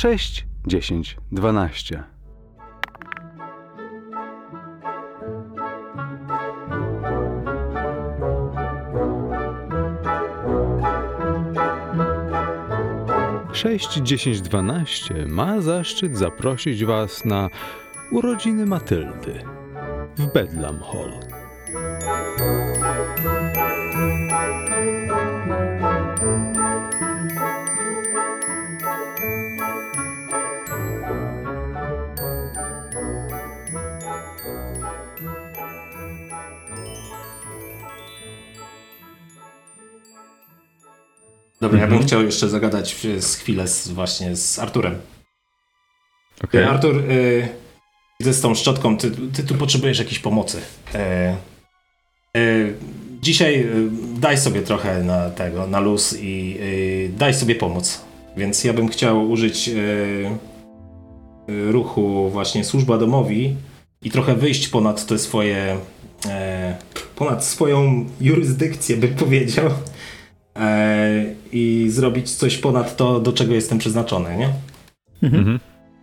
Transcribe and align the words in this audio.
6, 0.00 0.46
10, 0.66 1.16
12. 1.32 2.04
Sześć, 13.52 13.94
dziesięć, 13.94 14.40
dwanaście 14.40 15.26
ma 15.26 15.60
zaszczyt 15.60 16.16
zaprosić 16.16 16.84
Was 16.84 17.24
na 17.24 17.48
urodziny 18.10 18.66
Matyldy 18.66 19.42
w 20.16 20.32
Bedlam 20.32 20.80
Hall. 20.80 21.29
Dobra, 41.60 41.80
ja 41.80 41.86
bym 41.86 42.02
chciał 42.02 42.22
jeszcze 42.22 42.48
zagadać 42.48 42.94
w- 42.94 43.22
z 43.24 43.36
chwilę 43.36 43.68
z, 43.68 43.88
właśnie 43.88 44.36
z 44.36 44.58
Arturem. 44.58 44.94
Okej. 46.44 46.64
Artur, 46.64 46.96
y, 47.10 47.48
widzę 48.20 48.32
z 48.32 48.40
tą 48.40 48.54
szczotką, 48.54 48.96
ty, 48.96 49.10
ty 49.10 49.42
tu 49.42 49.54
potrzebujesz 49.54 49.98
jakiejś 49.98 50.18
pomocy. 50.18 50.60
E, 50.94 51.36
y, 52.36 52.74
dzisiaj 53.22 53.60
y, 53.60 53.88
daj 54.20 54.38
sobie 54.38 54.62
trochę 54.62 55.02
na 55.02 55.30
tego, 55.30 55.66
na 55.66 55.80
luz 55.80 56.16
i 56.20 56.56
y, 56.60 57.10
daj 57.18 57.34
sobie 57.34 57.54
pomóc. 57.54 58.00
Więc 58.36 58.64
ja 58.64 58.72
bym 58.72 58.88
chciał 58.88 59.30
użyć 59.30 59.68
y, 59.68 59.72
y, 61.50 61.72
ruchu 61.72 62.30
właśnie 62.30 62.64
służba 62.64 62.98
domowi 62.98 63.56
i 64.02 64.10
trochę 64.10 64.34
wyjść 64.34 64.68
ponad 64.68 65.06
te 65.06 65.18
swoje, 65.18 65.76
e, 66.28 66.76
ponad 67.16 67.44
swoją 67.44 68.06
jurysdykcję 68.20 68.96
bym 68.96 69.14
powiedział. 69.14 69.70
E, 71.52 71.56
I 71.56 71.90
zrobić 71.90 72.30
coś 72.30 72.58
ponad 72.58 72.96
to, 72.96 73.20
do 73.20 73.32
czego 73.32 73.54
jestem 73.54 73.78
przeznaczony, 73.78 74.36
nie? 74.36 74.50
Mhm. 75.22 75.60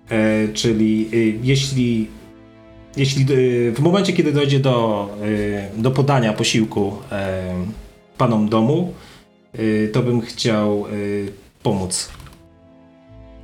E, 0.10 0.48
czyli 0.54 1.10
y, 1.14 1.40
jeśli, 1.44 2.08
jeśli 2.98 3.34
y, 3.34 3.72
w 3.72 3.80
momencie, 3.80 4.14
kiedy 4.14 4.34
dojdzie 4.34 4.60
do, 4.60 5.10
y, 5.78 5.82
do 5.82 5.92
podania 5.92 6.34
posiłku 6.34 6.94
e, 7.12 7.54
panom 8.18 8.50
domu, 8.50 8.94
to 9.94 10.04
bym 10.04 10.22
chciał 10.22 10.86
pomóc. 11.64 12.10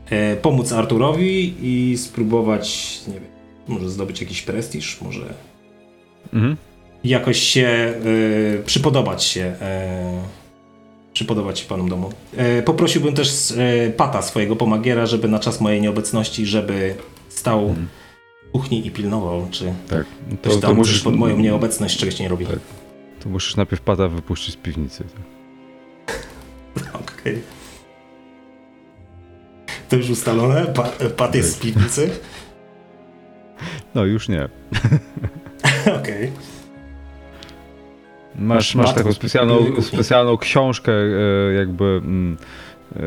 E, 0.10 0.36
pomóc 0.36 0.72
Arturowi 0.72 1.54
i 1.62 1.98
spróbować, 1.98 3.00
nie 3.08 3.14
wiem, 3.14 3.24
może 3.68 3.90
zdobyć 3.90 4.22
jakiś 4.22 4.42
prestiż, 4.42 5.02
może 5.02 5.34
Mhm. 6.34 6.58
jakoś 7.04 7.40
się 7.40 7.94
przypodobać 8.66 9.24
się. 9.24 9.56
E, 11.14 11.16
przypodobać 11.16 11.60
się 11.60 11.66
panom 11.68 11.90
domu. 11.90 12.10
E, 12.38 12.62
poprosiłbym 12.64 13.14
też 13.14 13.52
e, 13.52 13.90
Pata, 13.90 14.22
swojego 14.22 14.56
pomagiera, 14.56 15.06
żeby 15.06 15.28
na 15.28 15.40
czas 15.40 15.62
mojej 15.62 15.82
nieobecności, 15.82 16.46
żeby 16.46 16.96
stał 17.30 17.76
w 18.48 18.52
kuchni 18.52 18.88
i 18.88 18.92
pilnował, 18.92 19.48
czy 19.52 19.74
Tak. 19.90 20.06
ktoś 20.42 20.58
tam 20.62 20.76
musisz... 20.76 21.02
pod 21.02 21.16
moją 21.16 21.40
nieobecność 21.40 21.98
czegoś 21.98 22.20
nie 22.20 22.28
robi. 22.30 22.46
Tak. 22.46 22.60
To 23.24 23.30
musisz 23.30 23.56
najpierw 23.56 23.82
pada 23.82 24.08
wypuścić 24.08 24.54
z 24.54 24.58
piwnicy. 24.58 25.04
tak. 26.06 26.28
Okej. 27.22 27.42
To 29.90 29.96
już 29.96 30.10
ustalone? 30.10 30.66
Pa, 30.66 30.84
Pat 31.18 31.36
jest 31.36 31.56
z 31.56 31.60
piwnicy? 31.60 32.10
No 33.96 34.06
już 34.06 34.30
nie. 34.30 34.50
Okej. 36.00 36.32
Masz, 36.32 36.53
Masz 38.40 38.76
masz 38.76 38.94
taką 38.94 39.14
specjalną, 39.14 39.82
specjalną 39.82 40.38
książkę, 40.38 40.92
e, 40.92 41.54
jakby 41.54 41.84
mm, 41.86 42.38
e, 42.96 43.00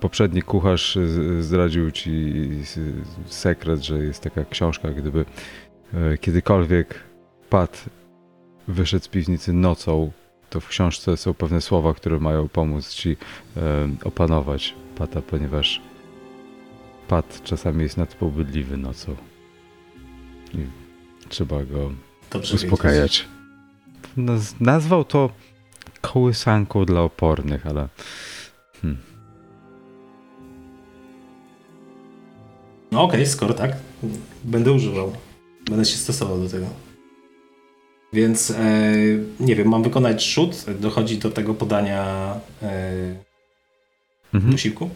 poprzedni 0.00 0.42
kucharz 0.42 0.98
zdradził 1.40 1.90
ci 1.90 2.32
sekret, 3.26 3.80
że 3.80 3.98
jest 3.98 4.22
taka 4.22 4.44
książka, 4.44 4.90
gdyby 4.90 5.24
e, 5.94 6.18
kiedykolwiek 6.18 7.00
Pat 7.50 7.84
wyszedł 8.68 9.04
z 9.04 9.08
piwnicy 9.08 9.52
nocą, 9.52 10.12
to 10.50 10.60
w 10.60 10.68
książce 10.68 11.16
są 11.16 11.34
pewne 11.34 11.60
słowa, 11.60 11.94
które 11.94 12.20
mają 12.20 12.48
pomóc 12.48 12.90
ci 12.90 13.16
opanować 14.04 14.74
Pata, 14.96 15.22
ponieważ 15.22 15.80
Pat 17.08 17.40
czasami 17.44 17.82
jest 17.82 17.96
nadpobudliwy 17.96 18.76
nocą. 18.76 19.16
I 20.54 20.58
trzeba 21.28 21.64
go 21.64 21.90
Dobrze 22.30 22.54
uspokajać. 22.54 23.28
Naz- 23.28 23.43
nazwał 24.60 25.04
to 25.04 25.30
kołysanką 26.00 26.84
dla 26.84 27.00
opornych, 27.00 27.66
ale 27.66 27.88
wiedzieć. 28.82 29.14
No 32.94 33.02
okej, 33.02 33.26
skoro 33.26 33.54
tak, 33.54 33.76
będę 34.44 34.72
używał. 34.72 35.12
Będę 35.70 35.84
się 35.84 35.96
stosował 35.96 36.40
do 36.40 36.48
tego. 36.48 36.66
Więc 38.12 38.50
e, 38.50 38.92
nie 39.40 39.56
wiem, 39.56 39.68
mam 39.68 39.82
wykonać 39.82 40.24
rzut. 40.24 40.64
Dochodzi 40.80 41.18
do 41.18 41.30
tego 41.30 41.54
podania 41.54 42.34
e, 42.62 43.14
mhm. 44.34 44.52
posiłku. 44.52 44.90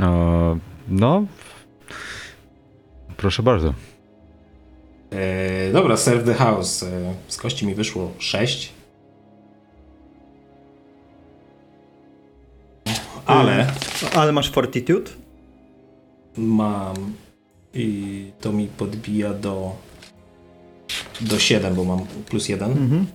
e, 0.00 0.58
no 0.88 1.26
proszę 3.16 3.42
bardzo. 3.42 3.74
E, 5.10 5.72
dobra, 5.72 5.96
serve 5.96 6.24
the 6.24 6.34
house. 6.34 6.82
E, 6.82 7.14
z 7.28 7.36
kości 7.36 7.66
mi 7.66 7.74
wyszło 7.74 8.12
6. 8.18 8.72
Ale 13.26 13.66
Ale 14.14 14.32
masz 14.32 14.50
fortitude? 14.50 15.10
mam 16.36 16.96
i 17.74 18.24
to 18.40 18.52
mi 18.52 18.66
podbija 18.66 19.34
do 19.34 19.72
do 21.20 21.38
7, 21.38 21.74
bo 21.74 21.84
mam 21.84 22.00
plus 22.28 22.48
1. 22.48 22.70
Mhm. 22.70 23.06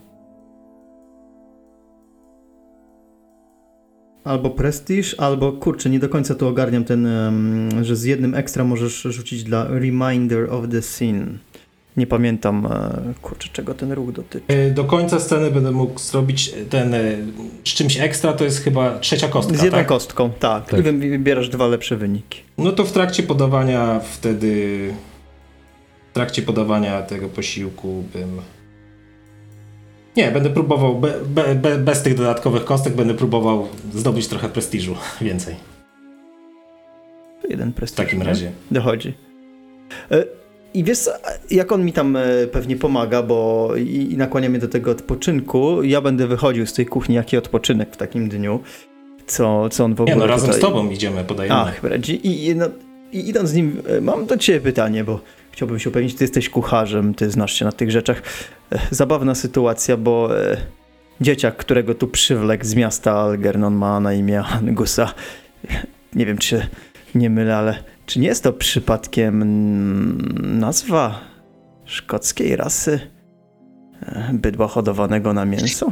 Albo 4.24 4.50
prestiż, 4.50 5.16
albo 5.20 5.52
kurczę, 5.52 5.90
nie 5.90 6.00
do 6.00 6.10
końca 6.10 6.36
tu 6.36 6.48
ogarniam 6.48 6.84
ten, 6.84 7.06
em, 7.06 7.84
że 7.84 7.96
z 7.96 8.04
jednym 8.04 8.36
ekstra 8.36 8.64
możesz 8.64 9.02
rzucić 9.02 9.44
dla 9.44 9.68
Reminder 9.68 10.54
of 10.54 10.70
the 10.72 10.82
Scene. 10.82 11.26
Nie 11.98 12.08
pamiętam, 12.08 12.66
e, 12.66 13.14
kurczę, 13.22 13.50
czego 13.54 13.74
ten 13.74 13.92
ruch 13.92 14.12
dotyczy. 14.12 14.46
E, 14.48 14.72
Do 14.72 14.84
końca 14.84 15.20
sceny 15.20 15.52
będę 15.52 15.72
mógł 15.72 16.00
zrobić 16.00 16.54
ten 16.70 16.94
e, 16.94 17.02
z 17.66 17.70
czymś 17.70 18.00
ekstra, 18.00 18.34
to 18.34 18.44
jest 18.44 18.64
chyba 18.64 19.00
trzecia 19.00 19.28
kostka, 19.28 19.58
Z 19.58 19.64
jedną 19.64 19.78
tak? 19.80 19.88
kostką, 19.88 20.30
tak. 20.40 20.66
Tak. 20.70 20.80
I 20.80 20.84
wy- 20.84 20.94
wybierasz 20.94 21.50
dwa 21.50 21.68
lepsze 21.68 21.98
wyniki. 21.98 22.42
No 22.58 22.72
to 22.72 22.84
w 22.84 22.92
trakcie 22.92 23.24
podawania 23.24 24.00
wtedy 24.00 24.78
w 26.12 26.14
trakcie 26.14 26.42
podawania 26.42 27.02
tego 27.02 27.30
posiłku 27.30 28.04
bym 28.14 28.42
nie, 30.18 30.32
będę 30.32 30.50
próbował 30.50 31.00
be, 31.00 31.14
be, 31.26 31.56
be, 31.56 31.78
bez 31.78 32.02
tych 32.04 32.16
dodatkowych 32.16 32.66
kostek 32.66 32.94
będę 32.96 33.14
próbował 33.14 33.68
zdobyć 33.94 34.28
trochę 34.28 34.50
prestiżu 34.50 34.96
więcej. 35.22 35.56
Jeden 37.50 37.72
W 37.72 37.76
prestiż. 37.76 37.98
takim 37.98 38.20
nie? 38.20 38.26
razie. 38.26 38.52
Dochodzi. 38.72 39.14
E, 40.12 40.24
I 40.74 40.84
wiesz, 40.84 41.10
jak 41.52 41.72
on 41.72 41.86
mi 41.86 41.94
tam 41.94 42.16
e, 42.16 42.48
pewnie 42.52 42.76
pomaga, 42.76 43.24
bo 43.24 43.70
i, 43.78 44.12
i 44.12 44.18
nakłania 44.18 44.50
mnie 44.50 44.60
do 44.60 44.68
tego 44.68 44.92
odpoczynku, 44.92 45.84
ja 45.84 46.02
będę 46.02 46.28
wychodził 46.28 46.66
z 46.66 46.74
tej 46.74 46.86
kuchni, 46.86 47.16
jaki 47.16 47.38
odpoczynek 47.38 47.94
w 47.94 47.98
takim 47.98 48.30
dniu. 48.30 48.60
Co, 49.28 49.70
co 49.70 49.86
on 49.86 49.96
w 49.96 50.02
ogóle 50.02 50.16
Nie, 50.16 50.20
no 50.22 50.28
razem 50.28 50.48
tutaj... 50.48 50.62
z 50.62 50.64
tobą 50.64 50.90
idziemy, 50.90 51.24
podajemy. 51.24 51.56
Ach. 51.56 51.82
I, 52.24 52.46
i, 52.46 52.56
no, 52.56 52.66
I 53.12 53.30
idąc 53.30 53.50
z 53.50 53.54
nim, 53.54 53.82
e, 53.88 54.02
mam 54.02 54.26
do 54.26 54.38
ciebie 54.38 54.60
pytanie, 54.60 55.04
bo 55.04 55.20
chciałbym 55.52 55.80
się 55.80 55.90
upewnić, 55.90 56.16
ty 56.16 56.24
jesteś 56.24 56.50
kucharzem, 56.50 57.14
ty 57.14 57.32
znasz 57.32 57.54
się 57.54 57.66
na 57.66 57.72
tych 57.72 57.92
rzeczach. 57.92 58.22
E, 58.72 58.80
Zabawna 58.92 59.36
sytuacja, 59.36 59.98
bo 59.98 60.30
dzieciak, 61.22 61.58
którego 61.58 61.96
tu 61.96 62.08
przywlekł 62.08 62.66
z 62.66 62.76
miasta 62.76 63.12
Algernon 63.12 63.76
ma 63.76 64.00
na 64.00 64.14
imię 64.14 64.44
Angusa. 64.44 65.14
Nie 66.16 66.26
wiem, 66.26 66.38
czy 66.38 66.68
nie 67.16 67.30
mylę, 67.30 67.58
ale 67.58 67.84
czy 68.12 68.20
nie 68.20 68.28
jest 68.28 68.44
to 68.44 68.54
przypadkiem 68.54 69.42
mm, 69.42 70.60
nazwa 70.60 71.20
szkockiej 71.86 72.56
rasy 72.56 73.00
e, 74.02 74.30
bydła 74.34 74.68
hodowanego 74.68 75.34
na 75.34 75.46
mięso? 75.46 75.92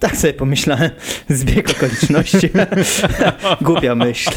Tak 0.00 0.16
sobie 0.16 0.34
pomyślałem. 0.34 0.90
Zbieg 1.28 1.70
okoliczności. 1.70 2.50
Głupia 3.60 3.94
myśl. 3.94 4.30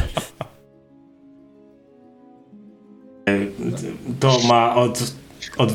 To 4.19 4.39
ma 4.47 4.75
od, 4.75 5.13
od 5.57 5.71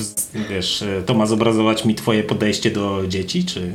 wiesz, 0.50 0.84
to 1.06 1.14
ma 1.14 1.26
zobrazować 1.26 1.84
mi 1.84 1.94
twoje 1.94 2.22
podejście 2.22 2.70
do 2.70 3.02
dzieci, 3.08 3.44
czy 3.44 3.72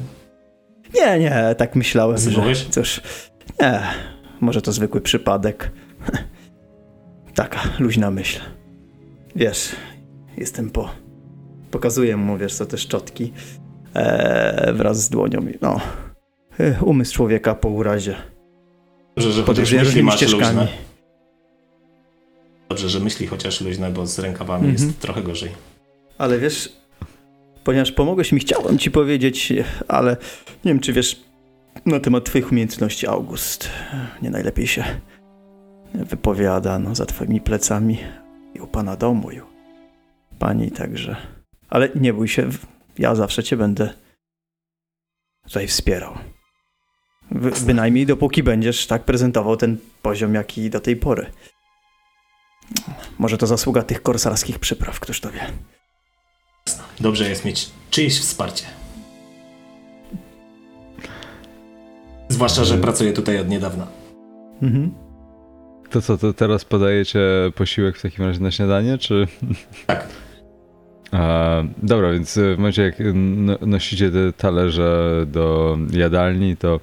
Nie, 0.93 1.19
nie, 1.19 1.55
tak 1.57 1.75
myślałem, 1.75 2.17
że 2.17 2.29
Zmówisz? 2.29 2.67
cóż, 2.69 3.01
nie, 3.59 3.81
może 4.41 4.61
to 4.61 4.71
zwykły 4.71 5.01
przypadek. 5.01 5.71
Taka 7.35 7.59
luźna 7.79 8.11
myśl. 8.11 8.39
Wiesz, 9.35 9.69
jestem 10.37 10.69
po... 10.69 10.89
Pokazuję 11.71 12.17
mu, 12.17 12.37
wiesz 12.37 12.55
co, 12.55 12.65
te 12.65 12.77
szczotki 12.77 13.33
e, 13.93 14.73
wraz 14.73 15.03
z 15.03 15.09
dłonią. 15.09 15.39
No, 15.61 15.79
e, 16.59 16.81
umysł 16.83 17.13
człowieka 17.13 17.55
po 17.55 17.69
urazie. 17.69 18.15
Dobrze, 19.15 19.31
że 19.31 19.41
chociaż 19.43 19.45
Podróżuje 19.71 20.03
myśli 20.03 20.11
ścieżkami. 20.17 20.43
luźne. 20.43 20.67
Dobrze, 22.69 22.89
że 22.89 22.99
myśli 22.99 23.27
chociaż 23.27 23.61
luźne, 23.61 23.91
bo 23.91 24.05
z 24.07 24.19
rękawami 24.19 24.67
Mhm. 24.69 24.87
jest 24.87 24.99
trochę 24.99 25.21
gorzej. 25.23 25.51
Ale 26.17 26.39
wiesz, 26.39 26.73
ponieważ 27.63 27.91
pomogłeś 27.91 28.31
mi, 28.31 28.39
chciałem 28.39 28.77
ci 28.77 28.91
powiedzieć, 28.91 29.53
ale 29.87 30.17
nie 30.65 30.71
wiem, 30.71 30.79
czy 30.79 30.93
wiesz 30.93 31.21
na 31.85 31.99
temat 31.99 32.25
twoich 32.25 32.51
umiejętności, 32.51 33.07
August. 33.07 33.69
Nie 34.21 34.29
najlepiej 34.29 34.67
się 34.67 34.83
wypowiada 35.93 36.79
no, 36.79 36.95
za 36.95 37.05
twoimi 37.05 37.41
plecami 37.41 37.97
i 38.53 38.59
u 38.59 38.67
pana 38.67 38.95
domu, 38.95 39.31
i 39.31 39.41
u 39.41 39.45
pani 40.39 40.71
także. 40.71 41.15
Ale 41.69 41.89
nie 41.95 42.13
bój 42.13 42.27
się, 42.27 42.51
w- 42.51 42.65
ja 42.97 43.15
zawsze 43.15 43.43
cię 43.43 43.57
będę 43.57 43.93
tutaj 45.43 45.67
wspierał. 45.67 46.13
Wy- 47.31 47.65
Bynajmniej 47.65 48.05
dopóki 48.05 48.43
będziesz 48.43 48.87
tak 48.87 49.03
prezentował 49.03 49.57
ten 49.57 49.77
poziom, 50.01 50.33
jaki 50.35 50.69
do 50.69 50.79
tej 50.79 50.95
pory. 50.95 51.31
Może 53.19 53.37
to 53.37 53.47
zasługa 53.47 53.83
tych 53.83 54.01
korsarskich 54.03 54.59
przypraw, 54.59 54.99
któż 54.99 55.21
to 55.21 55.31
wie. 55.31 55.51
Dobrze 56.99 57.29
jest 57.29 57.45
mieć 57.45 57.69
czyjeś 57.89 58.19
wsparcie. 58.19 58.65
Zwłaszcza, 62.31 62.63
że 62.63 62.77
pracuję 62.77 63.13
tutaj 63.13 63.39
od 63.39 63.49
niedawna. 63.49 63.87
Mhm. 64.61 64.91
To 65.89 66.01
co, 66.01 66.17
to 66.17 66.33
teraz 66.33 66.65
podajecie 66.65 67.19
posiłek 67.55 67.97
w 67.97 68.01
takim 68.01 68.25
razie 68.25 68.39
na 68.39 68.51
śniadanie, 68.51 68.97
czy... 68.97 69.27
Tak. 69.87 70.07
A, 71.11 71.63
dobra, 71.83 72.11
więc 72.11 72.37
w 72.37 72.57
momencie 72.57 72.81
jak 72.81 72.95
no- 73.13 73.57
nosicie 73.61 74.11
te 74.11 74.33
talerze 74.33 75.23
do 75.27 75.77
jadalni, 75.93 76.57
to 76.57 76.79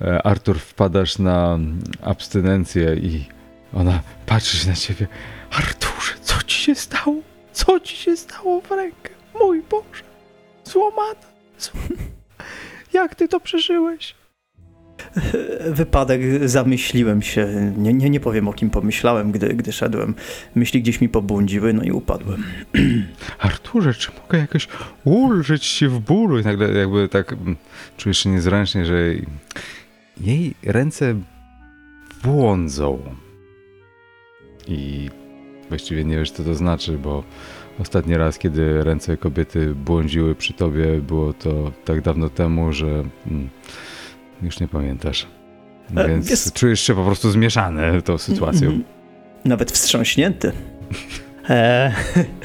e, 0.00 0.22
Artur 0.26 0.58
wpadasz 0.58 1.18
na 1.18 1.58
abstynencję 2.02 2.94
i 2.94 3.24
ona 3.74 4.00
patrzy 4.26 4.68
na 4.68 4.74
ciebie. 4.74 5.06
Arturze, 5.50 6.12
co 6.22 6.42
ci 6.42 6.58
się 6.62 6.74
stało? 6.74 7.16
Co 7.52 7.80
ci 7.80 7.96
się 7.96 8.16
stało 8.16 8.60
w 8.60 8.70
rękę? 8.70 9.10
Mój 9.40 9.62
Boże, 9.70 10.02
złamana. 10.64 11.14
zł- 11.58 11.96
Jak 12.92 13.14
ty 13.14 13.28
to 13.28 13.40
przeżyłeś? 13.40 14.14
Wypadek, 15.70 16.20
zamyśliłem 16.44 17.22
się. 17.22 17.72
Nie, 17.76 17.92
nie, 17.92 18.10
nie 18.10 18.20
powiem 18.20 18.48
o 18.48 18.52
kim 18.52 18.70
pomyślałem, 18.70 19.32
gdy, 19.32 19.48
gdy 19.48 19.72
szedłem. 19.72 20.14
Myśli 20.54 20.82
gdzieś 20.82 21.00
mi 21.00 21.08
pobłądziły, 21.08 21.72
no 21.72 21.82
i 21.82 21.90
upadłem. 21.90 22.44
Arturze, 23.38 23.94
czy 23.94 24.12
mogę 24.22 24.38
jakoś 24.38 24.68
ulżyć 25.04 25.68
ci 25.68 25.88
w 25.88 25.98
bólu? 25.98 26.38
I 26.38 26.42
nagle 26.42 26.72
jakby 26.72 27.08
tak 27.08 27.32
mm, 27.32 27.56
czujesz 27.96 28.18
się 28.18 28.30
niezręcznie, 28.30 28.86
że 28.86 29.14
jej 30.20 30.54
ręce 30.62 31.14
błądzą. 32.22 33.02
I 34.68 35.10
właściwie 35.68 36.04
nie 36.04 36.16
wiesz, 36.16 36.30
co 36.30 36.44
to 36.44 36.54
znaczy, 36.54 36.98
bo 36.98 37.24
ostatni 37.78 38.16
raz, 38.16 38.38
kiedy 38.38 38.84
ręce 38.84 39.16
kobiety 39.16 39.74
błądziły 39.74 40.34
przy 40.34 40.52
tobie, 40.52 41.00
było 41.00 41.32
to 41.32 41.72
tak 41.84 42.00
dawno 42.00 42.28
temu, 42.28 42.72
że 42.72 43.04
mm, 43.26 43.48
już 44.44 44.60
nie 44.60 44.68
pamiętasz. 44.68 45.26
E, 45.96 46.08
Więc 46.08 46.30
wiesz- 46.30 46.52
czujesz 46.52 46.80
się 46.80 46.94
po 46.94 47.04
prostu 47.04 47.30
zmieszany 47.30 48.02
tą 48.02 48.18
sytuacją. 48.18 48.80
Nawet 49.44 49.72
wstrząśnięty. 49.72 50.52
E, 51.50 51.92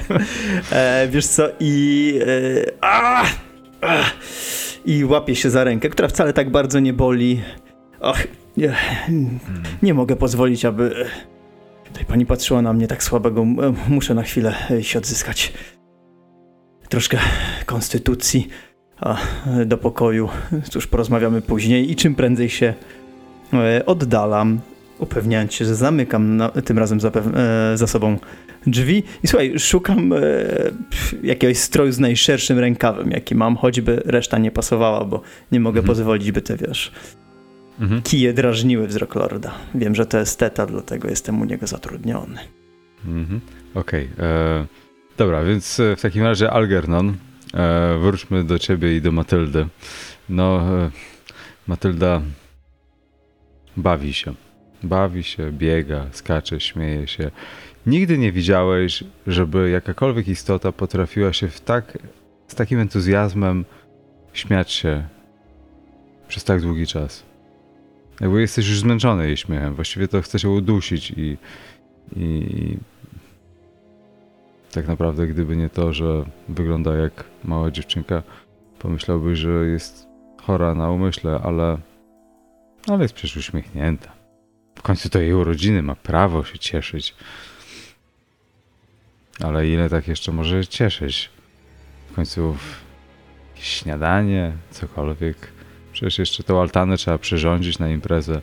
e, 0.71 1.07
wiesz 1.11 1.27
co, 1.27 1.47
i. 1.59 2.13
E, 2.67 2.71
a, 2.81 3.23
a, 3.81 4.03
I 4.85 5.05
łapię 5.05 5.35
się 5.35 5.49
za 5.49 5.63
rękę, 5.63 5.89
która 5.89 6.07
wcale 6.07 6.33
tak 6.33 6.51
bardzo 6.51 6.79
nie 6.79 6.93
boli. 6.93 7.41
Och, 7.99 8.27
nie, 8.57 8.75
nie 9.81 9.93
mogę 9.93 10.15
pozwolić, 10.15 10.65
aby. 10.65 11.05
Tutaj 11.85 12.05
pani 12.05 12.25
patrzyła 12.25 12.61
na 12.61 12.73
mnie 12.73 12.87
tak 12.87 13.03
słabego. 13.03 13.45
Muszę 13.89 14.13
na 14.13 14.23
chwilę 14.23 14.53
e, 14.71 14.83
się 14.83 14.99
odzyskać. 14.99 15.53
Troszkę 16.89 17.17
konstytucji. 17.65 18.47
A 19.01 19.17
do 19.65 19.77
pokoju. 19.77 20.29
Cóż, 20.71 20.87
porozmawiamy 20.87 21.41
później 21.41 21.91
i 21.91 21.95
czym 21.95 22.15
prędzej 22.15 22.49
się 22.49 22.73
e, 23.53 23.85
oddalam 23.85 24.59
upewniając 24.99 25.53
się, 25.53 25.65
że 25.65 25.75
zamykam 25.75 26.37
na, 26.37 26.49
tym 26.49 26.79
razem 26.79 26.99
zapew- 26.99 27.37
e, 27.73 27.77
za 27.77 27.87
sobą 27.87 28.17
drzwi 28.67 29.03
i 29.23 29.27
słuchaj, 29.27 29.59
szukam 29.59 30.13
e, 30.13 30.17
jakiegoś 31.23 31.57
stroju 31.57 31.91
z 31.91 31.99
najszerszym 31.99 32.59
rękawem, 32.59 33.11
jaki 33.11 33.35
mam, 33.35 33.55
choćby 33.57 34.01
reszta 34.05 34.37
nie 34.37 34.51
pasowała, 34.51 35.05
bo 35.05 35.21
nie 35.51 35.59
mogę 35.59 35.79
Mhm. 35.79 35.87
pozwolić, 35.87 36.31
by 36.31 36.41
te, 36.41 36.57
wiesz, 36.57 36.91
Mhm. 37.79 38.01
kije 38.01 38.33
drażniły 38.33 38.87
wzrok 38.87 39.15
lorda. 39.15 39.51
Wiem, 39.75 39.95
że 39.95 40.05
to 40.05 40.19
esteta, 40.19 40.65
dlatego 40.65 41.09
jestem 41.09 41.41
u 41.41 41.45
niego 41.45 41.67
zatrudniony. 41.67 42.37
Mhm. 43.05 43.39
Okej. 43.75 44.09
e, 44.19 44.65
Dobra, 45.17 45.43
więc 45.43 45.81
w 45.97 46.01
takim 46.01 46.23
razie 46.23 46.51
Algernon, 46.51 47.13
wróćmy 47.99 48.43
do 48.43 48.59
ciebie 48.59 48.97
i 48.97 49.01
do 49.01 49.11
Matyldy. 49.11 49.67
No, 50.29 50.61
e, 50.77 50.91
Matylda 51.67 52.21
bawi 53.77 54.13
się. 54.13 54.33
Bawi 54.83 55.23
się, 55.23 55.51
biega, 55.51 56.05
skacze, 56.11 56.59
śmieje 56.59 57.07
się. 57.07 57.31
Nigdy 57.85 58.17
nie 58.17 58.31
widziałeś, 58.31 59.03
żeby 59.27 59.69
jakakolwiek 59.69 60.27
istota 60.27 60.71
potrafiła 60.71 61.33
się 61.33 61.47
w 61.47 61.61
tak, 61.61 61.97
z 62.47 62.55
takim 62.55 62.79
entuzjazmem 62.79 63.65
śmiać 64.33 64.71
się 64.71 65.07
przez 66.27 66.43
tak 66.43 66.61
długi 66.61 66.87
czas. 66.87 67.23
Jakby 68.21 68.41
jesteś 68.41 68.67
już 68.67 68.79
zmęczony 68.79 69.27
jej 69.27 69.37
śmiechem. 69.37 69.75
Właściwie 69.75 70.07
to 70.07 70.21
chce 70.21 70.39
się 70.39 70.49
udusić 70.49 71.11
i, 71.11 71.37
i 72.15 72.77
tak 74.71 74.87
naprawdę, 74.87 75.27
gdyby 75.27 75.55
nie 75.55 75.69
to, 75.69 75.93
że 75.93 76.25
wygląda 76.49 76.95
jak 76.95 77.23
mała 77.43 77.71
dziewczynka, 77.71 78.23
pomyślałbyś, 78.79 79.39
że 79.39 79.49
jest 79.49 80.07
chora 80.41 80.75
na 80.75 80.91
umyśle, 80.91 81.39
ale, 81.43 81.77
ale 82.87 83.01
jest 83.01 83.13
przecież 83.13 83.37
uśmiechnięta. 83.37 84.11
W 84.75 84.81
końcu 84.81 85.09
to 85.09 85.19
jej 85.19 85.33
urodziny, 85.33 85.81
ma 85.81 85.95
prawo 85.95 86.43
się 86.43 86.59
cieszyć. 86.59 87.15
Ale 89.43 89.67
ile 89.67 89.89
tak 89.89 90.07
jeszcze 90.07 90.31
może 90.31 90.63
się 90.63 90.69
cieszyć? 90.69 91.29
W 92.11 92.15
końcu 92.15 92.57
śniadanie, 93.55 94.51
cokolwiek. 94.71 95.37
Przecież 95.93 96.19
jeszcze 96.19 96.43
tą 96.43 96.61
altanę 96.61 96.97
trzeba 96.97 97.17
przyrządzić 97.17 97.79
na 97.79 97.89
imprezę, 97.89 98.41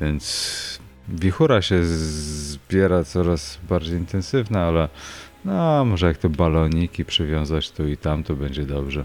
więc 0.00 0.78
wichura 1.08 1.62
się 1.62 1.84
zbiera 1.84 3.04
coraz 3.04 3.58
bardziej 3.68 3.98
intensywna, 3.98 4.64
ale 4.64 4.88
no, 5.44 5.84
może 5.84 6.06
jak 6.06 6.16
te 6.18 6.28
baloniki 6.28 7.04
przywiązać 7.04 7.70
tu 7.70 7.88
i 7.88 7.96
tam, 7.96 8.24
to 8.24 8.34
będzie 8.34 8.66
dobrze. 8.66 9.04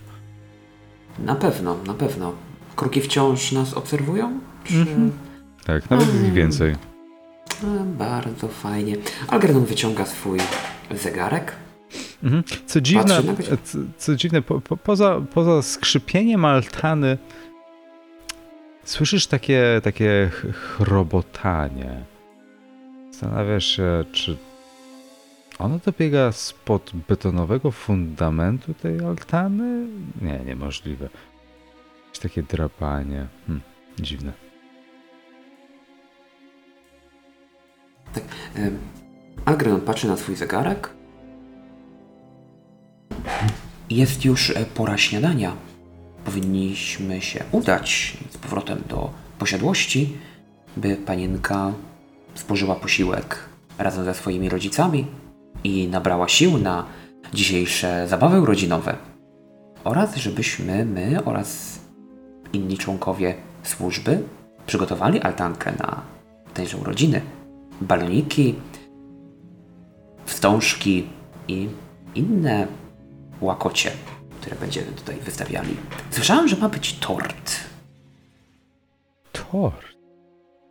Na 1.20 1.36
pewno, 1.36 1.77
na 1.88 1.94
pewno. 1.94 2.34
Kruki 2.75 3.01
wciąż 3.01 3.51
nas 3.51 3.74
obserwują? 3.74 4.39
Czy... 4.63 4.75
Mhm. 4.79 5.12
Tak, 5.65 5.89
nawet 5.89 6.10
Mm. 6.10 6.25
ich 6.27 6.34
więcej. 6.34 6.72
E, 7.63 7.86
Bardzo 7.98 8.48
fajnie. 8.48 8.96
Algernon 9.27 9.65
wyciąga 9.65 10.06
swój 10.06 10.39
zegarek. 10.91 11.56
Mhm. 12.24 12.44
Co 12.65 12.82
dziwne, 12.82 13.22
co, 13.63 13.77
co 13.98 14.15
dziwne 14.15 14.41
po, 14.41 14.62
po, 14.62 14.77
poza, 14.77 15.22
poza 15.34 15.62
skrzypieniem 15.62 16.46
altany 16.46 17.17
słyszysz 18.84 19.27
takie, 19.27 19.82
takie 19.84 20.29
chrobotanie. 20.53 22.03
Zastanawiasz 23.12 23.65
się, 23.65 24.06
czy 24.12 24.38
ono 25.60 25.80
dobiega 25.86 26.32
spod 26.32 26.92
betonowego 27.08 27.72
fundamentu 27.72 28.74
tej 28.74 29.00
altany? 29.00 29.88
Nie, 30.22 30.40
niemożliwe. 30.46 31.10
Jakieś 32.06 32.20
takie 32.20 32.44
drapanie. 32.44 33.28
Hm, 33.48 33.62
dziwne. 34.00 34.34
E, 38.56 38.72
Algernon 39.46 39.82
patrzy 39.82 40.08
na 40.08 40.18
swój 40.18 40.36
zegarek. 40.36 40.90
Jest 43.90 44.26
już 44.26 44.50
e, 44.50 44.66
pora 44.66 44.98
śniadania. 44.98 45.56
Powinniśmy 46.26 47.22
się 47.22 47.44
udać 47.52 48.18
z 48.30 48.38
powrotem 48.38 48.84
do 48.90 49.10
posiadłości, 49.40 50.18
by 50.78 50.96
panienka 50.96 51.74
spożyła 52.36 52.76
posiłek 52.76 53.50
razem 53.78 54.06
ze 54.06 54.14
swoimi 54.14 54.50
rodzicami 54.50 55.08
i 55.68 55.88
nabrała 55.88 56.28
sił 56.28 56.58
na 56.58 56.86
dzisiejsze 57.34 58.08
zabawy 58.08 58.42
urodzinowe. 58.42 58.96
Oraz 59.84 60.16
żebyśmy 60.16 60.86
my 60.86 61.24
oraz 61.26 61.80
inni 62.54 62.78
członkowie 62.78 63.36
służby 63.64 64.24
przygotowali 64.68 65.22
altankę 65.22 65.74
na 65.80 66.02
tejże 66.54 66.78
urodziny. 66.78 67.22
Baloniki, 67.82 68.56
wstążki 70.26 71.08
i 71.48 71.70
inne 72.16 72.68
łakocie, 73.42 73.92
które 74.42 74.56
będziemy 74.56 74.88
tutaj 74.92 75.16
wystawiali. 75.16 75.78
Słyszałem, 76.12 76.48
że 76.48 76.56
ma 76.56 76.70
być 76.70 77.00
tort. 77.00 77.52
Tort. 79.32 79.88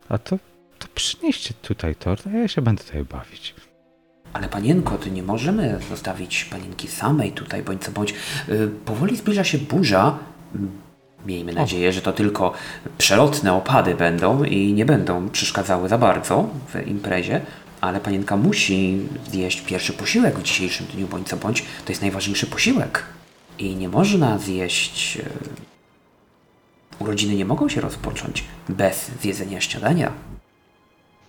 A 0.09 0.17
to, 0.17 0.37
to 0.79 0.87
przynieście 0.95 1.53
tutaj 1.61 1.95
tort, 1.95 2.27
a 2.27 2.29
ja 2.29 2.47
się 2.47 2.61
będę 2.61 2.83
tutaj 2.83 3.03
bawić. 3.03 3.55
Ale 4.37 4.49
panienko, 4.49 4.97
ty 4.97 5.11
nie 5.11 5.23
możemy 5.23 5.79
zostawić 5.89 6.45
panienki 6.45 6.87
samej 6.87 7.31
tutaj, 7.31 7.63
bądź 7.63 7.83
co 7.83 7.91
bądź. 7.91 8.13
Y, 8.49 8.69
powoli 8.85 9.17
zbliża 9.17 9.43
się 9.43 9.57
burza. 9.57 10.17
M, 10.55 10.69
Miejmy 11.25 11.53
nadzieję, 11.53 11.93
że 11.93 12.01
to 12.01 12.13
tylko 12.13 12.53
przelotne 12.97 13.53
opady 13.53 13.95
będą 13.95 14.43
i 14.43 14.73
nie 14.73 14.85
będą 14.85 15.29
przeszkadzały 15.29 15.89
za 15.89 15.97
bardzo 15.97 16.49
w 16.73 16.87
imprezie, 16.87 17.41
ale 17.81 17.99
panienka 17.99 18.37
musi 18.37 18.99
zjeść 19.31 19.61
pierwszy 19.61 19.93
posiłek 19.93 20.39
w 20.39 20.43
dzisiejszym 20.43 20.85
dniu, 20.87 21.07
bądź 21.07 21.27
co 21.27 21.37
bądź. 21.37 21.61
To 21.85 21.91
jest 21.91 22.01
najważniejszy 22.01 22.47
posiłek. 22.47 23.03
I 23.59 23.75
nie 23.75 23.89
można 23.89 24.37
zjeść. 24.39 25.17
y, 25.17 25.23
Urodziny 26.99 27.35
nie 27.35 27.45
mogą 27.45 27.69
się 27.69 27.81
rozpocząć 27.81 28.43
bez 28.69 29.11
zjedzenia 29.21 29.61
śniadania. 29.61 30.11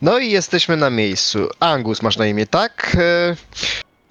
No 0.03 0.19
i 0.19 0.31
jesteśmy 0.31 0.77
na 0.77 0.91
miejscu. 0.91 1.49
Angus 1.61 2.03
masz 2.03 2.17
na 2.17 2.27
imię, 2.27 2.47
tak? 2.47 2.97
E, 3.01 3.37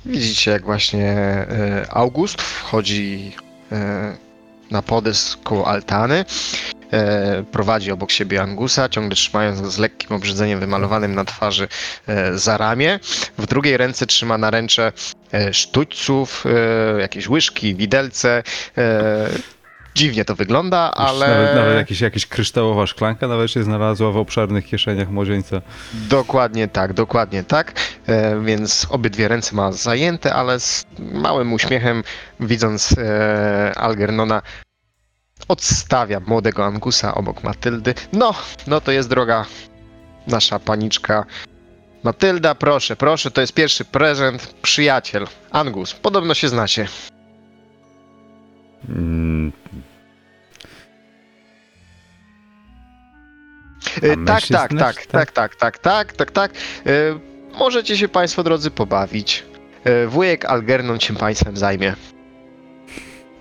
widzicie, 0.06 0.52
jak 0.52 0.64
właśnie 0.64 1.08
e, 1.10 1.86
August 1.90 2.42
wchodzi 2.42 3.32
e, 3.72 4.18
na 4.72 4.82
podest 4.82 5.38
koło 5.44 5.68
altany. 5.68 6.26
Prowadzi 7.52 7.92
obok 7.92 8.12
siebie 8.12 8.42
Angusa, 8.42 8.90
ciągle 8.90 9.16
trzymając 9.16 9.62
go 9.62 9.72
z 9.72 9.78
lekkim 9.78 10.16
obrzydzeniem 10.16 10.60
wymalowanym 10.60 11.16
na 11.16 11.26
twarzy 11.26 11.68
za 12.36 12.58
ramię. 12.58 13.00
W 13.38 13.46
drugiej 13.46 13.78
ręce 13.78 14.06
trzyma 14.06 14.38
naręcze 14.38 14.92
sztućców, 15.52 16.44
jakieś 17.00 17.30
łyżki, 17.30 17.76
widelce. 17.76 18.44
Dziwnie 19.98 20.26
to 20.26 20.36
wygląda, 20.36 20.92
ale... 20.92 21.28
Nawet, 21.28 21.56
nawet 21.56 21.76
jakiś, 21.76 22.02
jakaś 22.02 22.26
kryształowa 22.26 22.88
szklanka 22.88 23.28
nawet 23.28 23.52
się 23.52 23.64
znalazła 23.64 24.12
w 24.12 24.18
obszernych 24.18 24.66
kieszeniach 24.66 25.10
młodzieńca. 25.10 25.62
Dokładnie 25.94 26.68
tak, 26.68 26.94
dokładnie 26.94 27.44
tak. 27.44 27.74
E, 28.08 28.42
więc 28.42 28.88
obydwie 28.90 29.28
ręce 29.28 29.56
ma 29.56 29.72
zajęte, 29.72 30.34
ale 30.34 30.60
z 30.60 30.86
małym 31.00 31.54
uśmiechem, 31.54 32.04
widząc 32.40 32.96
e, 32.98 33.74
Algernona, 33.78 34.42
odstawia 35.48 36.20
młodego 36.20 36.66
Angusa 36.66 37.16
obok 37.16 37.44
Matyldy. 37.44 37.94
No, 38.14 38.34
no 38.68 38.82
to 38.82 38.92
jest 38.92 39.10
droga 39.10 39.46
nasza 40.28 40.60
paniczka. 40.60 41.26
Matylda, 42.04 42.56
proszę, 42.56 42.96
proszę, 42.96 43.32
to 43.32 43.42
jest 43.42 43.54
pierwszy 43.54 43.86
prezent, 43.86 44.54
przyjaciel. 44.62 45.28
Angus, 45.52 45.94
podobno 45.94 46.34
się 46.34 46.50
znacie. 46.50 46.88
Mm, 48.90 49.52
E, 54.02 54.26
tak, 54.26 54.48
tak, 54.48 54.72
znasz, 54.72 54.96
tak, 54.96 55.06
tak, 55.06 55.32
tak, 55.32 55.56
tak, 55.56 55.78
tak, 55.78 56.14
tak, 56.14 56.32
tak. 56.32 56.52
E, 56.86 56.92
Możecie 57.60 57.98
się 57.98 58.08
Państwo 58.08 58.44
drodzy 58.44 58.72
pobawić. 58.72 59.44
E, 59.84 60.08
Wujek 60.08 60.46
Algernon 60.46 61.00
się 61.00 61.16
Państwem 61.16 61.58
zajmie. 61.58 61.96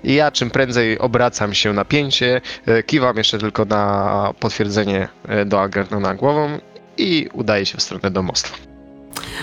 I 0.05 0.15
ja 0.15 0.31
czym 0.31 0.51
prędzej 0.51 0.99
obracam 0.99 1.55
się 1.55 1.73
na 1.73 1.85
pięcie, 1.85 2.41
kiwam 2.87 3.17
jeszcze 3.17 3.39
tylko 3.39 3.65
na 3.65 4.33
potwierdzenie 4.41 5.09
do 5.47 5.61
Algernona 5.61 6.15
głową 6.15 6.59
i 6.97 7.29
udaję 7.33 7.67
się 7.67 7.79
w 7.79 7.83
stronę 7.83 8.11
domostwa. 8.11 8.57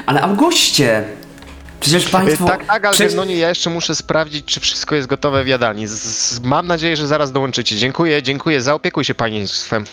Ale 0.05 0.21
Auguście! 0.21 1.03
Przecież 1.83 2.07
E, 2.07 2.09
państwo... 2.09 2.45
Tak, 2.45 2.65
tak, 2.65 2.81
przecież- 2.81 3.01
Algernonie, 3.01 3.37
ja 3.37 3.49
jeszcze 3.49 3.69
muszę 3.69 3.95
sprawdzić, 3.95 4.45
czy 4.45 4.59
wszystko 4.59 4.95
jest 4.95 5.07
gotowe 5.07 5.43
w 5.43 5.47
jadalni. 5.47 5.87
Z, 5.87 5.91
z, 5.91 6.39
mam 6.39 6.67
nadzieję, 6.67 6.95
że 6.97 7.07
zaraz 7.07 7.31
dołączycie. 7.31 7.75
Dziękuję, 7.75 8.23
dziękuję, 8.23 8.61
zaopiekuj 8.61 9.03
się 9.03 9.15
Państwem. 9.15 9.83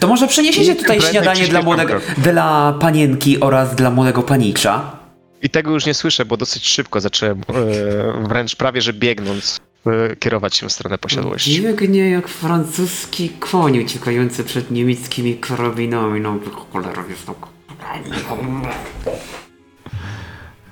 To 0.00 0.08
może 0.08 0.28
przeniesiecie 0.28 0.76
tutaj 0.76 1.00
śniadanie 1.00 1.48
dla 1.48 1.62
młodego, 1.62 2.00
dla 2.18 2.74
panienki 2.80 3.40
oraz 3.40 3.74
dla 3.74 3.90
młodego 3.90 4.22
panicza. 4.22 4.96
I 5.42 5.50
tego 5.50 5.70
już 5.70 5.86
nie 5.86 5.94
słyszę, 5.94 6.24
bo 6.24 6.36
dosyć 6.36 6.66
szybko 6.68 7.00
zacząłem, 7.00 7.40
e, 7.40 8.28
wręcz 8.28 8.56
prawie 8.56 8.80
że 8.80 8.92
biegnąc, 8.92 9.60
e, 9.86 10.16
kierować 10.16 10.56
się 10.56 10.68
w 10.68 10.72
stronę 10.72 10.98
posiadłości. 10.98 11.62
Biegnie 11.62 12.10
jak 12.10 12.28
francuski 12.28 13.28
koń 13.28 13.78
uciekający 13.78 14.44
przed 14.44 14.70
niemieckimi 14.70 15.36
karabinami. 15.36 16.20
No 16.20 16.38
cholera 16.72 17.04
jest 17.08 17.26
to... 17.26 17.34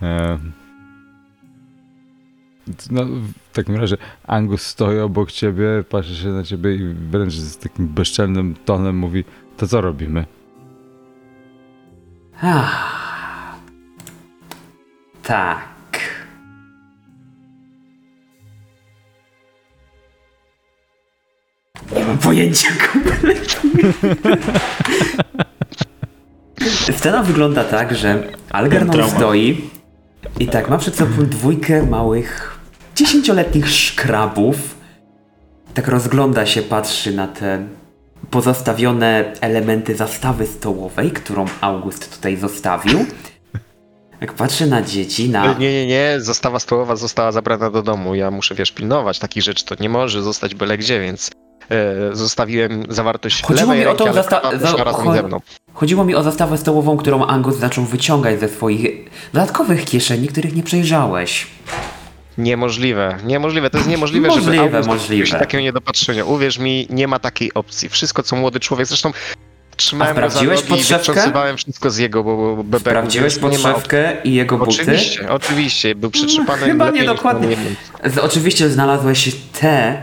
e, 0.03 0.39
no, 2.91 3.05
w 3.05 3.53
takim 3.53 3.77
razie 3.77 3.97
Angus 4.27 4.63
stoi 4.63 4.99
obok 4.99 5.33
ciebie, 5.33 5.85
patrzy 5.89 6.17
się 6.17 6.29
na 6.29 6.45
ciebie 6.45 6.75
i 6.75 6.95
wręcz 6.95 7.33
z 7.33 7.59
takim 7.59 7.89
bezczelnym 7.89 8.55
tonem 8.65 8.97
mówi, 8.97 9.25
to 9.57 9.67
co 9.67 9.81
robimy? 9.81 10.25
Ach. 12.43 13.01
Tak. 15.23 15.61
Nie 21.97 22.05
mam 22.05 22.19
pojęcia 22.19 22.69
kompletnie. 22.93 23.71
Scena 26.93 27.23
wygląda 27.23 27.65
tak, 27.65 27.97
że 27.97 28.23
Algernon 28.51 29.11
stoi 29.11 29.71
i 30.41 30.47
tak 30.47 30.71
ma 30.71 30.79
przed 30.79 30.97
sobą 30.97 31.13
dwójkę 31.27 31.83
małych, 31.83 32.59
dziesięcioletnich 32.97 33.71
szkrabów. 33.71 34.57
Tak 35.75 35.89
rozgląda 35.89 36.47
się, 36.47 36.63
patrzy 36.63 37.15
na 37.15 37.29
te 37.29 37.67
pozostawione 38.31 39.33
elementy 39.41 39.97
zastawy 39.97 40.47
stołowej, 40.47 41.11
którą 41.11 41.45
August 41.61 42.17
tutaj 42.17 42.37
zostawił. 42.37 43.07
Jak 44.21 44.33
patrzy 44.33 44.67
na 44.67 44.83
dzieci, 44.83 45.29
na... 45.29 45.55
Nie, 45.55 45.73
nie, 45.73 45.87
nie, 45.87 46.15
zastawa 46.19 46.59
stołowa 46.59 46.97
została 46.97 47.33
zabrana 47.33 47.71
do 47.71 47.83
domu. 47.83 48.15
Ja 48.15 48.31
muszę, 48.31 48.55
wiesz, 48.55 48.73
pilnować 48.73 49.19
takich 49.19 49.43
rzeczy, 49.43 49.65
to 49.65 49.75
nie 49.81 49.89
może 49.89 50.23
zostać 50.23 50.55
byle 50.55 50.79
gdzie, 50.79 51.01
więc 51.01 51.31
zostawiłem 52.13 52.85
zawartość 52.89 53.43
Chodziło 53.43 53.67
lewej 53.73 53.79
mi 53.81 53.87
o 53.87 53.89
ręki, 53.89 54.05
tą 54.05 54.11
ale 54.11 54.15
zasta- 54.23 54.59
za- 54.77 54.85
razem 54.85 55.13
ze 55.15 55.23
mną. 55.23 55.41
Chodziło 55.75 56.05
mi 56.05 56.15
o 56.15 56.23
zastawę 56.23 56.59
stołową, 56.59 56.97
którą 56.97 57.27
Angus 57.27 57.57
zaczął 57.57 57.85
wyciągać 57.85 58.41
ze 58.41 58.49
swoich 58.49 59.11
dodatkowych 59.33 59.85
kieszeni, 59.85 60.29
których 60.29 60.57
nie 60.57 60.63
przejrzałeś. 60.63 61.47
Niemożliwe, 62.39 63.17
niemożliwe, 63.25 63.71
to 63.71 63.79
jest 63.79 63.91
niemożliwe, 63.91 64.29
Możliwe, 64.29 64.53
żeby 64.53 64.63
August 64.65 64.89
możliwe. 64.89 65.15
dopuścił 65.17 65.39
takiego 65.39 65.63
niedopatrzenia. 65.63 66.25
Uwierz 66.25 66.59
mi, 66.59 66.87
nie 66.91 67.09
ma 67.09 67.19
takiej 67.19 67.55
opcji. 67.55 67.89
Wszystko, 67.89 68.23
co 68.23 68.37
młody 68.37 68.61
człowiek, 68.61 68.87
zresztą 68.87 69.13
trzymałem 69.77 70.19
A 70.19 70.21
go 70.21 70.31
za 70.31 70.43
nogi 70.43 70.81
i 70.81 70.83
wszystko 71.57 71.91
z 71.91 71.99
jego 71.99 72.25
bebeku. 72.57 72.81
Sprawdziłeś 72.81 73.39
podszewkę 73.39 74.13
i 74.25 74.35
jego 74.35 74.59
buty? 74.59 74.71
Oczywiście, 74.83 75.31
oczywiście, 75.31 75.95
był 75.95 76.11
przytrzepany 76.11 76.67
chyba 76.73 76.85
lepiej 76.85 77.01
nie 77.01 77.07
oczywiście 78.23 78.69
znalazłeś 78.69 79.37
te 79.61 80.03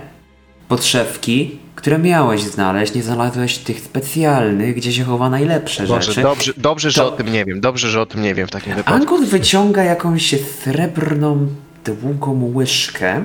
podszewki, 0.68 1.60
które 1.76 2.00
miałeś 2.00 2.42
znaleźć. 2.42 2.94
Nie 2.94 3.04
znalazłeś 3.04 3.58
tych 3.58 3.80
specjalnych, 3.80 4.76
gdzie 4.76 4.94
się 4.94 5.04
chowa 5.04 5.30
najlepsze 5.30 5.88
Boże, 5.88 6.02
rzeczy. 6.02 6.22
dobrze, 6.22 6.54
dobrze 6.58 6.92
że 6.92 7.02
To- 7.02 7.08
o 7.14 7.18
tym 7.18 7.32
nie 7.34 7.46
wiem, 7.46 7.62
dobrze, 7.62 7.90
że 7.90 8.02
o 8.02 8.06
tym 8.06 8.22
nie 8.22 8.36
wiem 8.36 8.48
w 8.48 8.52
takim 8.52 8.76
wypadku. 8.76 8.94
Angus 9.16 9.30
wyciąga 9.30 9.84
jakąś 9.84 10.36
srebrną, 10.64 11.48
długą 11.86 12.52
łyżkę, 12.56 13.24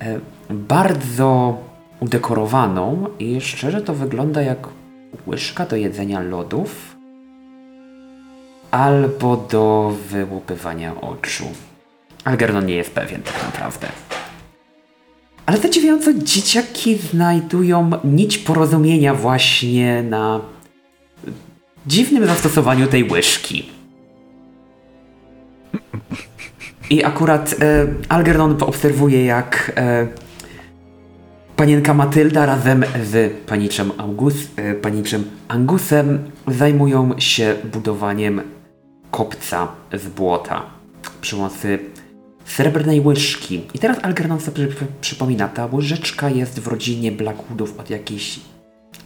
e, 0.00 0.20
bardzo 0.50 1.58
udekorowaną 2.00 3.06
i 3.18 3.40
szczerze 3.40 3.80
to 3.82 3.94
wygląda 3.94 4.42
jak 4.42 4.58
łyżka 5.26 5.66
do 5.66 5.76
jedzenia 5.76 6.20
lodów 6.20 6.96
albo 8.70 9.36
do 9.50 9.94
wyłupywania 10.10 11.00
oczu. 11.00 11.44
Algernon 12.24 12.66
nie 12.66 12.74
jest 12.74 12.90
pewien 12.90 13.22
tak 13.22 13.34
naprawdę. 13.44 13.88
Ale 15.46 15.58
zadziwiająco 15.58 16.14
dzieciaki 16.14 16.96
znajdują 16.96 17.90
nić 18.04 18.38
porozumienia 18.38 19.14
właśnie 19.14 20.02
na 20.02 20.40
dziwnym 21.86 22.26
zastosowaniu 22.26 22.86
tej 22.86 23.10
łyżki. 23.10 23.70
I 26.90 27.04
akurat 27.04 27.54
e, 27.60 27.86
Algernon 28.08 28.56
obserwuje, 28.62 29.24
jak 29.24 29.72
e, 29.76 30.06
panienka 31.56 31.94
Matylda 31.94 32.46
razem 32.46 32.84
z 33.04 33.32
paniczem, 33.46 33.92
August, 33.98 34.58
e, 34.58 34.74
paniczem 34.74 35.24
Angusem 35.48 36.30
zajmują 36.48 37.10
się 37.18 37.54
budowaniem 37.72 38.42
kopca 39.10 39.68
z 39.92 40.08
błota 40.08 40.62
przy 41.20 41.36
pomocy 41.36 41.78
srebrnej 42.44 43.00
łyżki. 43.00 43.60
I 43.74 43.78
teraz 43.78 43.98
Algernon 44.04 44.40
sobie 44.40 44.66
przy- 44.66 44.86
przypomina, 45.00 45.48
ta 45.48 45.66
łyżeczka 45.72 46.30
jest 46.30 46.60
w 46.60 46.66
rodzinie 46.66 47.12
Blackwoodów 47.12 47.78
od 47.80 47.90
jakichś 47.90 48.40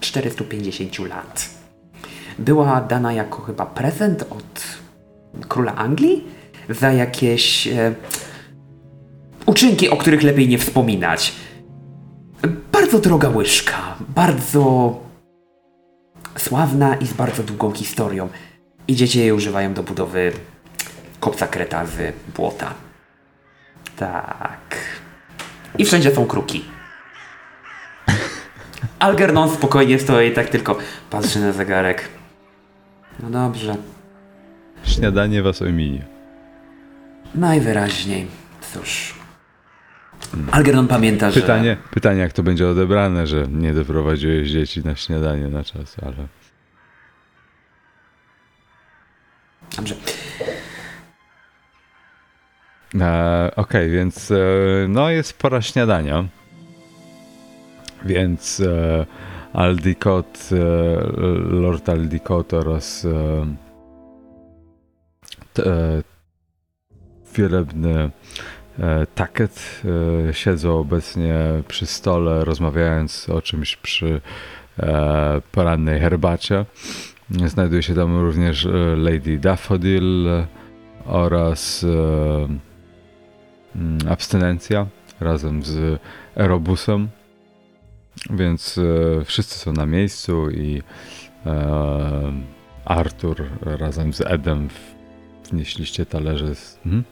450 0.01 0.99
lat. 1.09 1.49
Była 2.39 2.81
dana 2.81 3.13
jako 3.13 3.43
chyba 3.43 3.67
prezent 3.67 4.23
od 4.31 4.65
króla 5.49 5.75
Anglii 5.75 6.25
za 6.69 6.93
jakieś 6.93 7.67
e, 7.67 7.95
uczynki, 9.47 9.89
o 9.91 9.97
których 9.97 10.23
lepiej 10.23 10.49
nie 10.49 10.59
wspominać. 10.59 11.33
Bardzo 12.73 12.99
droga 12.99 13.29
łyżka, 13.29 13.97
bardzo 14.09 14.95
sławna 16.37 16.95
i 16.97 17.07
z 17.07 17.13
bardzo 17.13 17.43
długą 17.43 17.73
historią. 17.73 18.29
I 18.89 18.97
dzieci 18.97 19.19
jej 19.19 19.33
używają 19.33 19.75
do 19.75 19.83
budowy 19.83 20.33
kopca 21.21 21.47
kretazy 21.47 22.13
błota. 22.37 22.75
Tak. 23.99 24.77
I 25.79 25.85
wszędzie 25.85 26.15
są 26.15 26.27
kruki. 26.27 26.65
Algernon 28.99 29.51
spokojnie 29.51 29.99
stoi, 29.99 30.33
tak 30.33 30.49
tylko 30.49 30.79
patrzy 31.11 31.41
na 31.41 31.53
zegarek. 31.53 32.09
No 33.21 33.31
dobrze, 33.31 33.77
Śniadanie 34.85 35.43
was 35.43 35.63
ominie. 35.63 36.05
najwyraźniej. 37.35 38.27
Cóż. 38.73 39.15
Algernon 40.51 40.89
pamięta, 40.89 41.31
że... 41.31 41.41
Pytanie, 41.41 41.77
pytanie, 41.91 42.21
jak 42.21 42.33
to 42.33 42.43
będzie 42.43 42.69
odebrane, 42.69 43.27
że 43.27 43.47
nie 43.49 43.75
doprowadziłeś 43.75 44.51
dzieci 44.51 44.85
na 44.85 44.97
śniadanie 44.97 45.49
na 45.49 45.65
czas, 45.65 45.97
ale... 46.03 46.15
Dobrze. 49.77 49.95
E, 52.95 53.51
Okej, 53.57 53.91
więc 53.91 54.31
e, 54.31 54.37
no 54.89 55.11
jest 55.11 55.39
pora 55.39 55.63
śniadania. 55.63 56.25
Więc 58.05 58.61
e, 58.61 59.07
Aldicott, 59.53 60.51
e, 60.53 60.57
Lord 61.51 61.89
Aldicott 61.89 62.55
oraz 62.55 63.05
e, 63.05 63.47
t, 65.53 65.63
wielebny 67.35 68.11
Tacket 69.15 69.83
e, 70.29 70.35
siedzą 70.35 70.79
obecnie 70.79 71.35
przy 71.69 71.87
stole, 71.87 72.45
rozmawiając 72.45 73.29
o 73.29 73.43
czymś 73.43 73.77
przy 73.77 74.21
porannej 75.53 76.01
herbacie. 76.01 76.65
Znajduje 77.47 77.83
się 77.83 77.95
tam 77.95 78.21
również 78.21 78.69
Lady 78.97 79.39
Daffodil 79.39 80.29
oraz 81.07 81.87
abstynencja 84.09 84.87
razem 85.21 85.63
z 85.63 86.01
aerobusem. 86.37 87.09
Więc 88.31 88.79
e, 88.79 89.25
wszyscy 89.25 89.59
są 89.59 89.73
na 89.73 89.87
miejscu 89.87 90.51
i 90.51 90.83
e, 91.47 92.33
Artur 92.85 93.45
razem 93.61 94.13
z 94.13 94.21
Edem 94.21 94.69
wnieśliście 95.51 96.07
talerze 96.07 96.55
z... 96.55 96.79
Mhm. 96.87 97.05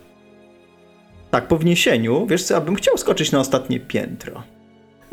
Tak, 1.30 1.48
po 1.48 1.58
wniesieniu, 1.58 2.26
wiesz 2.26 2.42
co, 2.42 2.54
ja 2.54 2.60
bym 2.60 2.74
chciał 2.74 2.98
skoczyć 2.98 3.32
na 3.32 3.40
ostatnie 3.40 3.80
piętro. 3.80 4.42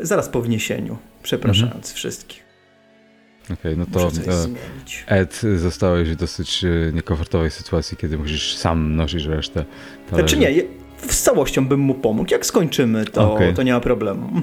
Zaraz 0.00 0.28
po 0.28 0.40
wniesieniu, 0.40 0.98
przepraszając 1.22 1.92
wszystkich. 1.92 2.44
Okej, 3.52 3.76
no 3.76 3.86
to 3.92 4.10
e. 5.08 5.18
Ed, 5.18 5.42
zostałeś 5.56 6.10
w 6.10 6.16
dosyć 6.16 6.64
niekomfortowej 6.92 7.50
sytuacji, 7.50 7.96
kiedy 7.96 8.18
musisz 8.18 8.56
sam 8.56 8.96
nosić 8.96 9.24
resztę 9.24 9.64
talerzy. 10.10 10.28
Znaczy 10.28 10.36
nie, 10.36 10.62
z 10.96 11.22
całością 11.22 11.68
bym 11.68 11.80
mu 11.80 11.94
pomógł. 11.94 12.30
Jak 12.30 12.46
skończymy, 12.46 13.04
to, 13.04 13.34
Okej. 13.34 13.54
to 13.54 13.62
nie 13.62 13.72
ma 13.72 13.80
problemu. 13.80 14.30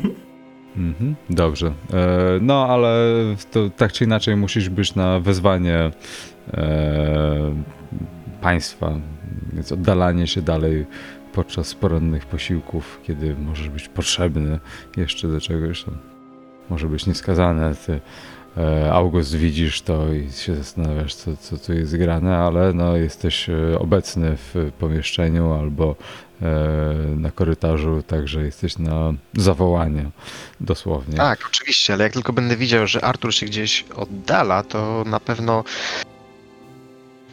Mhm. 0.78 1.16
Dobrze. 1.30 1.68
E, 1.94 2.40
no, 2.42 2.68
ale 2.68 2.96
to 3.52 3.70
tak 3.70 3.92
czy 3.92 4.04
inaczej 4.04 4.36
musisz 4.36 4.70
być 4.70 4.96
na 4.96 5.20
wezwanie 5.20 5.92
e, 6.54 7.56
państwa, 8.42 8.94
więc 9.54 9.72
oddalanie 9.72 10.28
się 10.28 10.42
dalej 10.42 10.86
podczas 11.34 11.76
porannych 11.76 12.26
posiłków, 12.26 13.00
kiedy 13.04 13.36
możesz 13.36 13.70
być 13.70 13.90
potrzebny 13.90 14.60
jeszcze 14.98 15.28
do 15.28 15.42
czegoś, 15.42 15.86
może 16.70 16.88
być 16.88 17.06
nieskazane. 17.06 17.76
Ty, 17.86 18.02
August, 18.92 19.36
widzisz 19.36 19.82
to 19.82 20.14
i 20.14 20.32
się 20.32 20.56
zastanawiasz, 20.56 21.16
co, 21.16 21.38
co 21.38 21.58
tu 21.58 21.74
jest 21.74 21.98
grane, 21.98 22.38
ale 22.38 22.74
no, 22.74 22.96
jesteś 22.98 23.50
e, 23.50 23.80
obecny 23.80 24.38
w 24.38 24.72
pomieszczeniu 24.80 25.54
albo 25.54 25.96
e, 26.42 26.46
na 27.16 27.32
korytarzu, 27.32 28.04
także 28.08 28.42
jesteś 28.42 28.78
na 28.78 29.14
zawołanie 29.34 30.06
dosłownie. 30.60 31.18
Tak, 31.18 31.40
oczywiście, 31.48 31.94
ale 31.94 32.04
jak 32.04 32.14
tylko 32.14 32.34
będę 32.34 32.58
widział, 32.58 32.88
że 32.88 33.06
Artur 33.06 33.34
się 33.34 33.46
gdzieś 33.46 33.86
oddala, 33.96 34.64
to 34.64 35.04
na 35.06 35.20
pewno. 35.20 35.64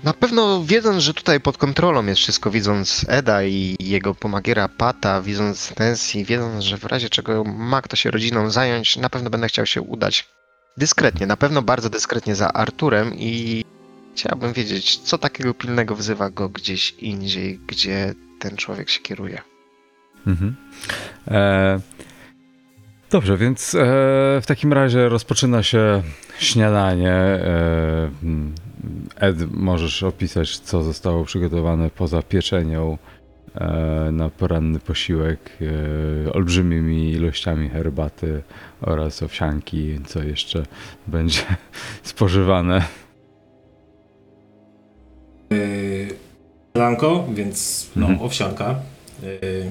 Na 0.05 0.13
pewno 0.13 0.65
wiedząc, 0.65 1.03
że 1.03 1.15
tutaj 1.15 1.41
pod 1.41 1.59
kontrolą 1.59 2.07
jest 2.07 2.21
wszystko, 2.21 2.51
widząc 2.51 3.05
Eda 3.09 3.45
i 3.45 3.77
jego 3.81 4.15
pomagiera 4.15 4.69
Pata, 4.69 5.23
widząc 5.23 5.73
Nancy, 5.79 6.25
wiedząc, 6.25 6.65
że 6.65 6.77
w 6.77 6.85
razie 6.85 7.09
czego 7.09 7.45
ma 7.45 7.83
kto 7.83 7.97
się 7.97 8.11
rodziną 8.11 8.51
zająć, 8.51 8.97
na 8.97 9.11
pewno 9.11 9.31
będę 9.31 9.49
chciał 9.49 9.67
się 9.67 9.83
udać 9.83 10.38
dyskretnie, 10.79 11.27
na 11.27 11.37
pewno 11.37 11.63
bardzo 11.63 11.91
dyskretnie 11.91 12.35
za 12.35 12.53
Arturem 12.53 13.15
i 13.15 13.65
chciałbym 14.15 14.53
wiedzieć, 14.53 14.99
co 14.99 15.19
takiego 15.19 15.55
pilnego 15.55 15.95
wzywa 15.95 16.31
go 16.31 16.49
gdzieś 16.49 16.91
indziej, 16.91 17.61
gdzie 17.67 18.15
ten 18.39 18.57
człowiek 18.57 18.91
się 18.91 19.01
kieruje. 19.01 19.41
Mhm. 20.27 20.57
E, 21.29 21.81
dobrze, 23.11 23.37
więc 23.37 23.75
e, 23.75 23.79
w 24.43 24.45
takim 24.47 24.73
razie 24.73 25.09
rozpoczyna 25.09 25.63
się 25.63 26.03
śniadanie. 26.39 27.13
E, 27.13 28.11
mm, 28.23 28.55
Ed, 29.17 29.53
możesz 29.53 30.03
opisać, 30.03 30.59
co 30.59 30.83
zostało 30.83 31.25
przygotowane 31.25 31.91
poza 31.91 32.23
pieczenią 32.23 32.99
e, 33.55 34.09
na 34.13 34.29
poranny 34.31 34.79
posiłek, 34.79 35.51
e, 36.27 36.33
olbrzymimi 36.33 37.13
ilościami 37.13 37.69
herbaty 37.69 38.43
oraz 38.81 39.23
owsianki, 39.23 39.99
co 40.07 40.23
jeszcze 40.23 40.63
będzie 41.07 41.43
spożywane. 42.03 42.85
Yy, 45.51 46.09
Lanko, 46.75 47.27
więc 47.35 47.87
no, 47.97 48.07
Mhm. 48.07 48.27
owsianka. 48.27 48.75
Yy, 49.23 49.71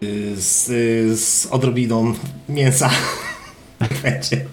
yy, 0.00 0.36
z, 0.36 0.68
yy, 0.68 1.16
z 1.16 1.46
odrobiną 1.46 2.14
mięsa. 2.48 2.90
Będzie. 4.02 4.46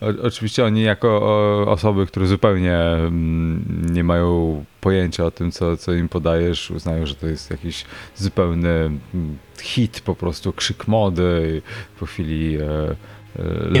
O, 0.00 0.26
oczywiście 0.26 0.64
oni 0.64 0.82
jako 0.82 1.66
osoby, 1.68 2.06
które 2.06 2.26
zupełnie 2.26 2.76
mm, 2.76 3.86
nie 3.92 4.04
mają 4.04 4.64
pojęcia 4.80 5.24
o 5.24 5.30
tym, 5.30 5.52
co, 5.52 5.76
co 5.76 5.92
im 5.92 6.08
podajesz, 6.08 6.70
uznają, 6.70 7.06
że 7.06 7.14
to 7.14 7.26
jest 7.26 7.50
jakiś 7.50 7.84
zupełny 8.16 8.68
mm, 8.68 9.38
hit, 9.60 10.00
po 10.00 10.14
prostu 10.14 10.52
krzyk 10.52 10.88
mody. 10.88 11.62
I 11.64 11.98
po 11.98 12.06
chwili 12.06 12.56
e, 12.56 12.62
e, 12.62 12.94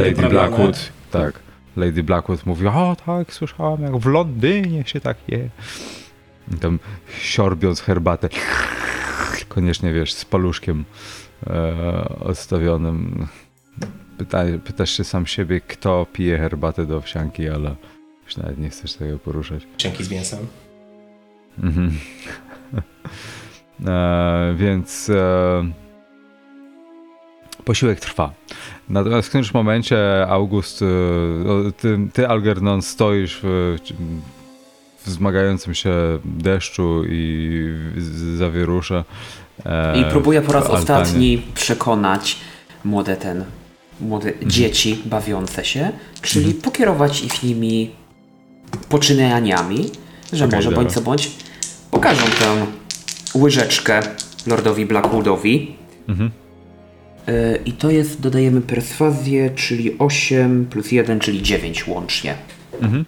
Lady. 0.04 0.28
Blackwood, 0.28 0.92
tak, 1.10 1.40
Lady 1.76 2.02
Blackwood 2.02 2.46
mówi, 2.46 2.66
o 2.66 2.96
tak, 3.06 3.32
słyszałam, 3.32 3.82
jak 3.82 3.96
w 3.96 4.06
Londynie 4.06 4.84
się 4.86 5.00
tak 5.00 5.16
je. 5.28 5.48
I 6.54 6.56
tam 6.56 6.78
siorbiąc 7.20 7.80
herbatę, 7.80 8.28
koniecznie 9.48 9.92
wiesz, 9.92 10.12
z 10.12 10.24
paluszkiem 10.24 10.84
e, 11.46 12.18
odstawionym. 12.20 13.26
Pyta, 14.18 14.44
pytasz 14.64 14.90
się 14.90 15.04
sam 15.04 15.26
siebie, 15.26 15.60
kto 15.60 16.06
pije 16.12 16.38
herbatę 16.38 16.86
do 16.86 16.96
owsianki, 16.96 17.48
ale 17.48 17.74
już 18.24 18.36
nawet 18.36 18.58
nie 18.58 18.70
chcesz 18.70 18.94
tego 18.94 19.18
poruszać. 19.18 19.62
Cienki 19.76 20.04
z 20.04 20.10
mięsem. 20.10 20.38
Mhm. 21.62 21.92
e, 23.86 24.54
więc 24.56 25.10
e, 25.10 25.64
posiłek 27.64 28.00
trwa. 28.00 28.32
Natomiast 28.88 29.26
w 29.26 29.28
którymś 29.28 29.54
momencie 29.54 30.26
August, 30.28 30.82
e, 30.82 30.86
ty, 31.72 31.98
ty 32.12 32.28
Algernon 32.28 32.82
stoisz 32.82 33.40
w, 33.42 33.76
w 35.04 35.10
zmagającym 35.10 35.74
się 35.74 35.92
deszczu 36.24 37.04
i 37.08 37.74
zawierusze. 38.36 39.04
e, 39.66 40.00
I 40.00 40.04
próbuję 40.10 40.42
po 40.42 40.52
raz 40.52 40.66
ostatni 40.66 41.42
przekonać 41.54 42.36
młode 42.84 43.16
ten, 43.16 43.44
młode 44.02 44.28
Mhm. 44.28 44.50
dzieci 44.50 45.02
bawiące 45.04 45.64
się, 45.64 45.90
czyli 46.22 46.54
pokierować 46.54 47.22
ich 47.24 47.42
nimi 47.42 47.90
poczynaniami, 48.88 49.90
że 50.32 50.44
Okej, 50.44 50.56
może 50.56 50.70
dobra. 50.70 50.82
bądź 50.84 50.94
co 50.94 51.00
bądź 51.00 51.30
pokażą 51.90 52.22
tę 52.24 52.66
łyżeczkę 53.38 54.02
Lordowi 54.46 54.86
Blackwoodowi. 54.86 55.74
Mhm. 56.08 56.30
Y, 57.28 57.58
I 57.66 57.72
to 57.72 57.90
jest, 57.90 58.20
dodajemy 58.20 58.60
perswazję, 58.60 59.50
czyli 59.50 59.98
8 59.98 60.66
plus 60.70 60.92
1, 60.92 61.20
czyli 61.20 61.42
9 61.42 61.86
łącznie. 61.88 62.34
Mhm. 62.82 63.04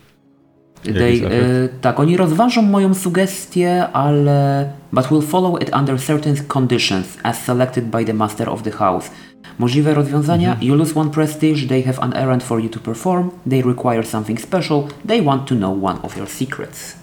They, 0.84 1.26
e, 1.26 1.68
tak, 1.80 2.00
oni 2.00 2.16
rozważą 2.16 2.62
moją 2.62 2.94
sugestię, 2.94 3.86
ale... 3.92 4.68
But 4.92 5.06
will 5.10 5.22
follow 5.22 5.62
it 5.62 5.70
under 5.76 6.00
certain 6.02 6.36
conditions, 6.48 7.18
as 7.22 7.44
selected 7.44 7.84
by 7.84 8.04
the 8.04 8.14
master 8.14 8.48
of 8.48 8.62
the 8.62 8.70
house. 8.70 9.10
Możliwe 9.58 9.94
rozwiązania, 9.94 10.50
Mhm. 10.52 10.66
you 10.68 10.74
lose 10.74 11.00
one 11.00 11.10
prestige, 11.10 11.68
they 11.68 11.82
have 11.82 11.98
an 12.02 12.12
errand 12.16 12.42
for 12.42 12.60
you 12.62 12.68
to 12.68 12.80
perform, 12.80 13.30
they 13.50 13.62
require 13.62 14.02
something 14.06 14.40
special, 14.40 14.82
they 15.08 15.22
want 15.22 15.46
to 15.48 15.54
know 15.54 15.84
one 15.84 15.98
of 16.02 16.16
your 16.16 16.28
secrets. 16.28 16.96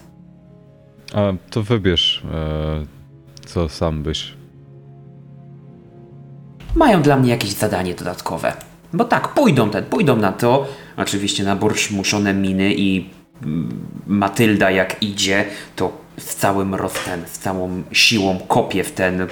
A 1.14 1.20
to 1.50 1.62
wybierz, 1.62 2.22
e, 2.34 3.46
co 3.46 3.68
sam 3.68 4.02
byś. 4.02 4.32
Mają 6.74 7.02
dla 7.02 7.16
mnie 7.16 7.30
jakieś 7.30 7.50
zadanie 7.52 7.94
dodatkowe. 7.94 8.52
Bo 8.92 9.04
tak, 9.04 9.28
pójdą, 9.28 9.70
ten, 9.70 9.84
pójdą 9.84 10.16
na 10.16 10.32
to. 10.32 10.66
Oczywiście 10.96 11.44
na 11.44 11.56
borsz 11.56 11.90
muszone 11.90 12.34
miny 12.34 12.74
i 12.74 13.10
Matylda 14.06 14.70
jak 14.70 15.02
idzie, 15.02 15.44
to 15.76 15.92
z 16.18 16.34
całym 16.36 16.74
roztem, 16.74 17.22
z 17.26 17.38
całą 17.38 17.82
siłą 17.92 18.38
kopie 18.48 18.84
w 18.84 18.92
ten 18.92 19.26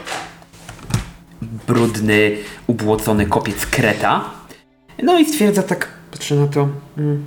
brudny, 1.66 2.36
ubłocony 2.66 3.26
kopiec 3.26 3.66
kreta. 3.66 4.24
No 5.02 5.18
i 5.18 5.24
stwierdza 5.24 5.62
tak, 5.62 5.88
patrzę 6.10 6.34
na 6.34 6.46
to. 6.46 6.68
Mm, 6.98 7.24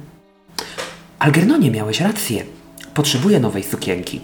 Algernonie, 1.19 1.71
miałeś 1.71 2.01
rację. 2.01 2.43
Potrzebuję 2.93 3.39
nowej 3.39 3.63
sukienki. 3.63 4.21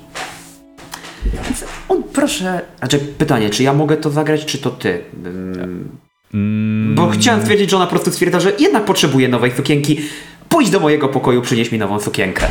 Więc 1.26 1.66
on, 1.90 2.04
proszę. 2.04 2.62
Znaczy, 2.80 3.00
pytanie, 3.00 3.50
czy 3.50 3.64
ja 3.64 3.74
mogę 3.74 3.98
to 3.98 4.10
zagrać, 4.10 4.46
czy 4.46 4.58
to 4.58 4.70
ty? 4.70 5.02
Mm, 5.26 5.90
Mm, 6.34 6.96
bo 6.96 7.10
chciałem 7.10 7.42
stwierdzić, 7.42 7.70
że 7.70 7.76
ona 7.76 7.86
po 7.86 7.90
prostu 7.90 8.12
stwierdza, 8.12 8.40
że 8.40 8.52
jednak 8.60 8.86
potrzebuje 8.86 9.28
nowej 9.28 9.52
sukienki. 9.52 10.00
Pójdź 10.50 10.70
do 10.70 10.80
mojego 10.80 11.08
pokoju, 11.10 11.42
przynieś 11.42 11.72
mi 11.72 11.78
nową 11.80 12.00
sukienkę. 12.00 12.48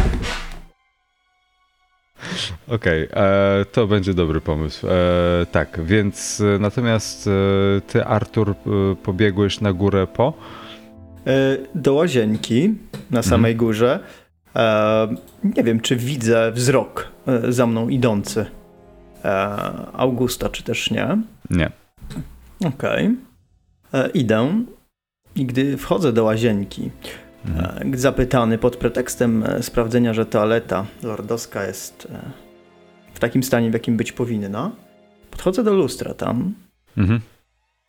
Okej, 2.68 3.08
e, 3.12 3.64
to 3.72 3.86
będzie 3.86 4.14
dobry 4.14 4.40
pomysł. 4.40 4.86
E, 4.86 4.90
tak, 5.52 5.80
więc 5.84 6.40
e, 6.40 6.58
natomiast 6.58 7.26
e, 7.26 7.30
ty, 7.80 8.04
Artur, 8.04 8.50
e, 8.50 8.54
pobiegłeś 9.02 9.60
na 9.60 9.72
górę 9.72 10.06
po. 10.06 10.32
E, 11.26 11.56
Do 11.74 11.94
łazienki 11.94 12.74
na 13.10 13.22
samej 13.22 13.56
górze. 13.56 14.00
E, 14.56 15.08
nie 15.56 15.62
wiem, 15.64 15.80
czy 15.80 15.96
widzę 15.96 16.52
wzrok 16.52 17.08
e, 17.26 17.52
za 17.52 17.66
mną 17.66 17.88
idący. 17.88 18.46
E, 19.24 19.30
Augusta, 19.92 20.48
czy 20.48 20.62
też 20.62 20.90
nie. 20.90 21.18
Nie. 21.50 21.70
Okej. 22.68 23.16
E, 23.94 24.08
Idę 24.08 24.62
i 25.36 25.44
gdy 25.46 25.76
wchodzę 25.76 26.12
do 26.12 26.24
łazienki, 26.24 26.90
Mhm. 27.46 27.94
e, 27.94 27.96
zapytany 27.96 28.58
pod 28.58 28.76
pretekstem 28.76 29.42
e, 29.42 29.62
sprawdzenia, 29.62 30.14
że 30.14 30.26
toaleta 30.26 30.86
lordowska 31.02 31.64
jest 31.66 32.08
e, 32.10 32.20
w 33.14 33.18
takim 33.20 33.42
stanie, 33.42 33.70
w 33.70 33.72
jakim 33.74 33.96
być 33.96 34.12
powinna, 34.12 34.70
podchodzę 35.30 35.64
do 35.64 35.72
lustra 35.74 36.14
tam, 36.14 36.54
Mhm. 36.96 37.20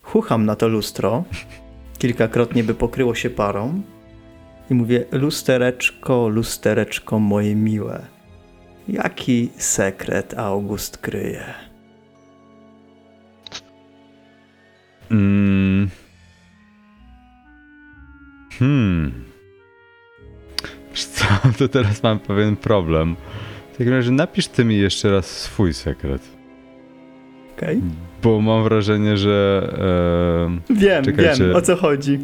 chucham 0.02 0.46
na 0.46 0.56
to 0.56 0.68
lustro, 0.68 1.24
kilkakrotnie 1.98 2.64
by 2.64 2.74
pokryło 2.74 3.16
się 3.16 3.30
parą 3.30 3.82
i 4.70 4.74
mówię, 4.74 5.06
lustereczko, 5.12 6.28
lustereczko 6.28 7.20
moje 7.20 7.56
miłe, 7.56 8.02
jaki 8.88 9.50
sekret 9.58 10.34
August 10.38 10.98
kryje? 10.98 11.44
Mm. 15.12 15.90
Hmm. 18.60 19.29
To 21.58 21.68
teraz 21.68 22.04
mam 22.04 22.20
pewien 22.20 22.56
problem. 22.56 23.16
W 23.74 23.78
takim 23.78 23.94
razie 23.94 24.12
napisz 24.12 24.48
ty 24.48 24.66
mi 24.66 24.78
jeszcze 24.78 25.12
raz 25.12 25.26
swój 25.28 25.74
sekret. 25.74 26.22
Okej? 27.58 27.82
Bo 28.24 28.42
mam 28.42 28.64
wrażenie, 28.64 29.18
że. 29.18 29.68
E, 30.70 30.74
Wiem, 30.74 31.06
Czekajcie. 31.06 31.44
wiem, 31.48 31.56
o 31.56 31.62
co 31.62 31.76
chodzi. 31.76 32.20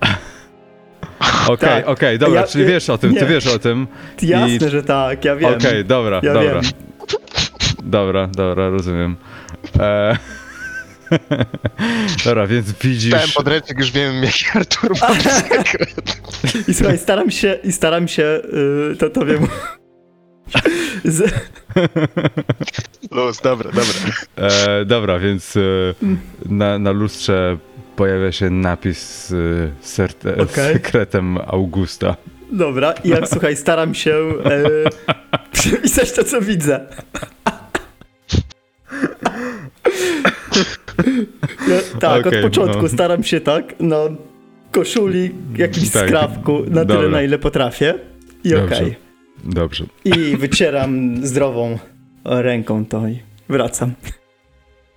Okej, 1.48 1.68
Tak. 1.68 1.88
okej, 1.88 2.18
dobra, 2.18 2.40
Ja- 2.40 2.46
czyli 2.46 2.64
wiesz 2.66 2.90
o 2.90 2.98
tym, 2.98 3.14
ty 3.14 3.20
nie. 3.22 3.26
wiesz 3.26 3.46
o 3.46 3.58
tym. 3.58 3.86
Jasne, 4.22 4.70
że 4.70 4.82
tak, 4.82 5.24
ja 5.24 5.36
wiem. 5.36 5.54
Okej, 5.54 5.84
dobra, 5.84 6.20
ja 6.22 6.34
dobra. 6.34 6.54
wiem. 6.60 6.62
Dobra, 7.84 8.26
dobra, 8.26 8.68
rozumiem. 8.68 9.16
E... 9.80 10.16
dobra, 12.24 12.46
więc 12.46 12.66
Czytałem 12.66 12.94
widzisz. 12.94 13.34
podręcznik, 13.34 13.78
już 13.78 13.90
wiem 13.90 14.24
jaki 14.24 14.44
Artur 14.54 14.90
ma 15.00 15.14
sekret. 15.14 16.20
I 16.68 16.74
słuchaj, 16.74 16.98
staram 16.98 17.30
się, 17.30 17.58
i 17.64 17.72
staram 17.72 18.08
się, 18.08 18.40
yy, 18.52 18.96
to, 18.98 19.10
to 19.10 19.26
wiem. 19.26 19.46
Z, 21.04 21.32
Luz, 23.10 23.40
dobra, 23.40 23.70
dobra. 23.72 24.12
E, 24.36 24.84
dobra, 24.84 25.18
więc 25.18 25.56
e, 25.56 25.60
na, 26.48 26.78
na 26.78 26.90
lustrze 26.90 27.58
pojawia 27.96 28.32
się 28.32 28.50
napis 28.50 29.26
z 29.28 29.32
serte- 29.84 30.40
Okej. 30.42 30.72
sekretem 30.74 31.38
Augusta. 31.46 32.16
dobra, 32.52 32.92
i 33.04 33.08
jak 33.08 33.28
słuchaj, 33.28 33.56
staram 33.56 33.94
się 33.94 34.10
yy, 34.10 34.84
przepisać 35.52 36.12
to, 36.12 36.24
co 36.24 36.40
widzę. 36.40 36.86
Ja, 41.68 41.98
tak, 42.00 42.26
Okej, 42.26 42.38
od 42.38 42.44
początku 42.44 42.82
no. 42.82 42.88
staram 42.88 43.24
się 43.24 43.40
tak, 43.40 43.74
no, 43.80 44.04
koszuli, 44.72 45.34
jakimś 45.56 45.90
Tak, 45.90 46.06
skrawku, 46.06 46.58
na 46.58 46.64
tyle, 46.66 46.84
dobra. 46.84 47.08
na 47.08 47.22
ile 47.22 47.38
potrafię. 47.38 47.94
I 48.44 48.54
okej. 48.54 48.96
Dobrze. 49.44 49.84
I 50.04 50.36
wycieram 50.36 51.16
zdrową 51.26 51.78
ręką 52.24 52.86
to 52.86 53.08
i 53.08 53.18
wracam. 53.48 53.92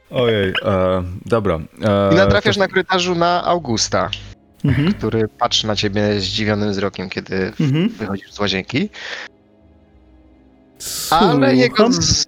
Ojej, 0.10 0.50
e, 0.66 1.04
dobra. 1.26 1.56
E, 1.84 2.14
I 2.14 2.16
natrafiasz 2.16 2.56
to- 2.56 2.62
na 2.62 2.68
korytarzu 2.68 3.16
na 3.16 3.44
Augusta, 3.44 4.10
Mhm. 4.66 4.94
który 4.94 5.28
patrzy 5.40 5.68
na 5.68 5.76
ciebie 5.76 6.20
zdziwionym 6.20 6.72
wzrokiem, 6.72 7.10
kiedy 7.10 7.52
Mhm. 7.60 7.90
wychodzisz 7.90 8.32
z 8.34 8.40
łazienki. 8.40 8.90
Ale 11.10 11.56
jego 11.56 11.92
z- 11.92 12.26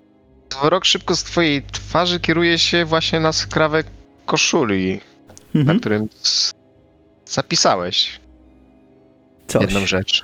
wzrok 0.50 0.86
szybko 0.86 1.16
z 1.16 1.24
twojej 1.24 1.64
twarzy 1.64 2.20
kieruje 2.20 2.60
się 2.60 2.86
właśnie 2.86 3.20
na 3.20 3.34
skrawek 3.34 3.88
koszuli, 4.26 5.02
na 5.54 5.60
Mhm. 5.62 5.80
którym 5.80 6.10
s- 6.24 6.54
zapisałeś 7.26 8.20
Coś. 9.48 9.62
jedną 9.62 9.86
rzecz. 9.86 10.24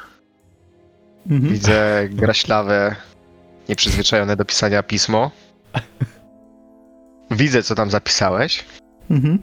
Mhm. 1.29 1.53
Widzę 1.53 2.07
graślawe, 2.11 2.95
nieprzyzwyczajone 3.69 4.35
do 4.35 4.45
pisania 4.45 4.83
pismo. 4.83 5.31
Widzę, 7.31 7.63
co 7.63 7.75
tam 7.75 7.89
zapisałeś. 7.91 8.65
Mhm. 9.11 9.39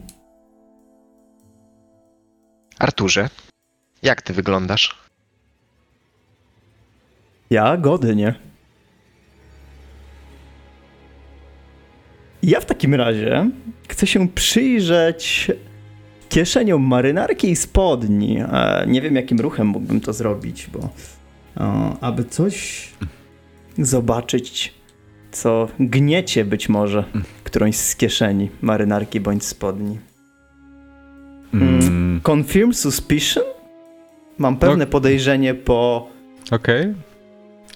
Arturze, 2.78 3.28
jak 4.02 4.22
ty 4.22 4.32
wyglądasz? 4.32 4.98
Ja 7.50 7.76
godnie. 7.76 8.34
Ja 12.42 12.61
w 12.61 12.64
takim 12.64 12.94
razie 12.94 13.50
chcę 13.88 14.07
się 14.07 14.28
przyjrzeć 14.28 15.50
kieszeniom 16.28 16.83
marynarki 16.83 17.50
i 17.50 17.57
spodni. 17.57 18.38
E, 18.38 18.85
nie 18.88 19.00
wiem, 19.00 19.16
jakim 19.16 19.40
ruchem 19.40 19.66
mógłbym 19.66 20.00
to 20.00 20.12
zrobić, 20.12 20.68
bo 20.72 20.88
o, 21.57 21.98
aby 22.00 22.24
coś 22.24 22.88
zobaczyć, 23.78 24.74
co 25.33 25.68
gniecie 25.81 26.44
być 26.44 26.68
może 26.68 27.05
którąś 27.44 27.76
z 27.76 27.96
kieszeni 27.96 28.50
marynarki 28.62 29.20
bądź 29.20 29.44
spodni. 29.44 29.98
Mm, 31.55 32.20
Confirm 32.28 32.72
suspicion? 32.72 33.44
Mam 34.38 34.57
pewne 34.57 34.87
podejrzenie 34.87 35.55
po 35.55 36.09
Okej. 36.50 36.94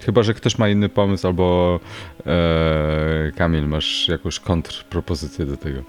Chyba, 0.05 0.23
że 0.23 0.33
ktoś 0.33 0.57
ma 0.57 0.69
inny 0.69 0.89
pomysł, 0.89 1.27
albo 1.27 1.79
e, 2.25 3.31
Kamil, 3.35 3.67
masz 3.67 4.07
jakąś 4.07 4.39
kontrpropozycję 4.39 5.45
do 5.45 5.57
tego. 5.57 5.83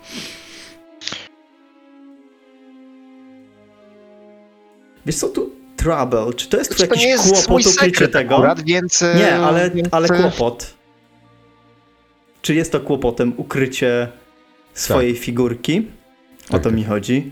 Wiesz 5.06 5.16
co 5.16 5.28
tu 5.28 5.50
trouble? 5.76 6.34
Czy 6.36 6.48
to 6.48 6.56
jest 6.58 6.76
tu 6.76 6.82
jakiś 6.82 7.06
kłopot 7.46 7.66
ukrycie 7.66 8.08
tego? 8.08 8.34
akurat, 8.34 8.62
więc... 8.62 9.02
e, 9.02 9.14
Nie, 9.16 9.36
ale, 9.36 9.70
więc, 9.70 9.88
ale 9.90 10.08
kłopot. 10.08 10.74
Czy 12.42 12.54
jest 12.54 12.72
to 12.72 12.80
kłopotem 12.80 13.32
ukrycie 13.36 14.08
swojej 14.74 15.14
figurki? 15.16 15.86
O 16.48 16.52
Tak, 16.52 16.62
to 16.62 16.68
tak. 16.68 16.74
mi 16.78 16.84
chodzi. 16.84 17.30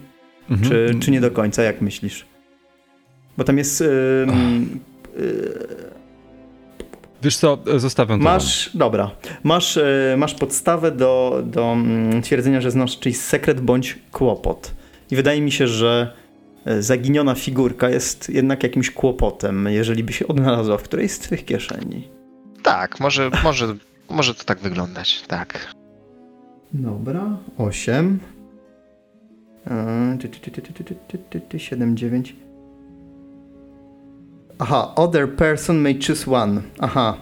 Mhm. 0.51 0.71
Czy, 0.71 0.99
czy 1.01 1.11
nie 1.11 1.21
do 1.21 1.31
końca, 1.31 1.63
jak 1.63 1.81
myślisz? 1.81 2.27
Bo 3.39 3.45
tam 3.45 3.59
jest... 3.59 3.81
ym, 3.81 4.81
Wiesz 7.27 7.37
co, 7.37 7.59
e, 7.75 7.79
zostawiam 7.79 8.19
to. 8.19 8.25
Masz, 8.25 8.71
dobra, 8.75 9.11
masz, 9.43 9.77
e, 9.77 10.15
masz 10.19 10.35
podstawę 10.35 10.91
do, 10.91 11.43
do 11.47 11.73
mm, 11.73 12.23
twierdzenia, 12.23 12.61
że 12.61 12.71
znasz 12.71 12.99
czyjś 12.99 13.17
sekret 13.17 13.61
bądź 13.61 13.99
kłopot. 14.13 14.75
I 15.11 15.17
wydaje 15.17 15.41
mi 15.41 15.53
się, 15.53 15.69
że 15.69 16.13
e, 16.65 16.83
zaginiona 16.83 17.35
figurka 17.35 17.91
jest 17.91 18.29
jednak 18.29 18.63
jakimś 18.63 18.91
kłopotem, 18.91 19.69
jeżeli 19.71 20.05
by 20.05 20.13
się 20.13 20.29
odnalazła 20.29 20.79
w 20.79 20.83
którejś 20.83 21.13
z 21.13 21.19
twych 21.19 21.45
kieszeni. 21.45 22.09
Tak, 22.63 23.01
może, 23.01 23.31
może, 23.45 23.75
może 24.11 24.35
to 24.35 24.45
tak 24.45 24.59
wyglądać, 24.59 25.23
tak. 25.27 25.75
Dobra, 26.73 27.37
8. 27.59 28.21
7, 31.59 31.97
9. 31.97 32.37
Aha, 34.59 34.93
other 34.95 35.37
person 35.37 35.79
may 35.81 35.99
choose 36.07 36.31
one. 36.31 36.63
Aha, 36.81 37.17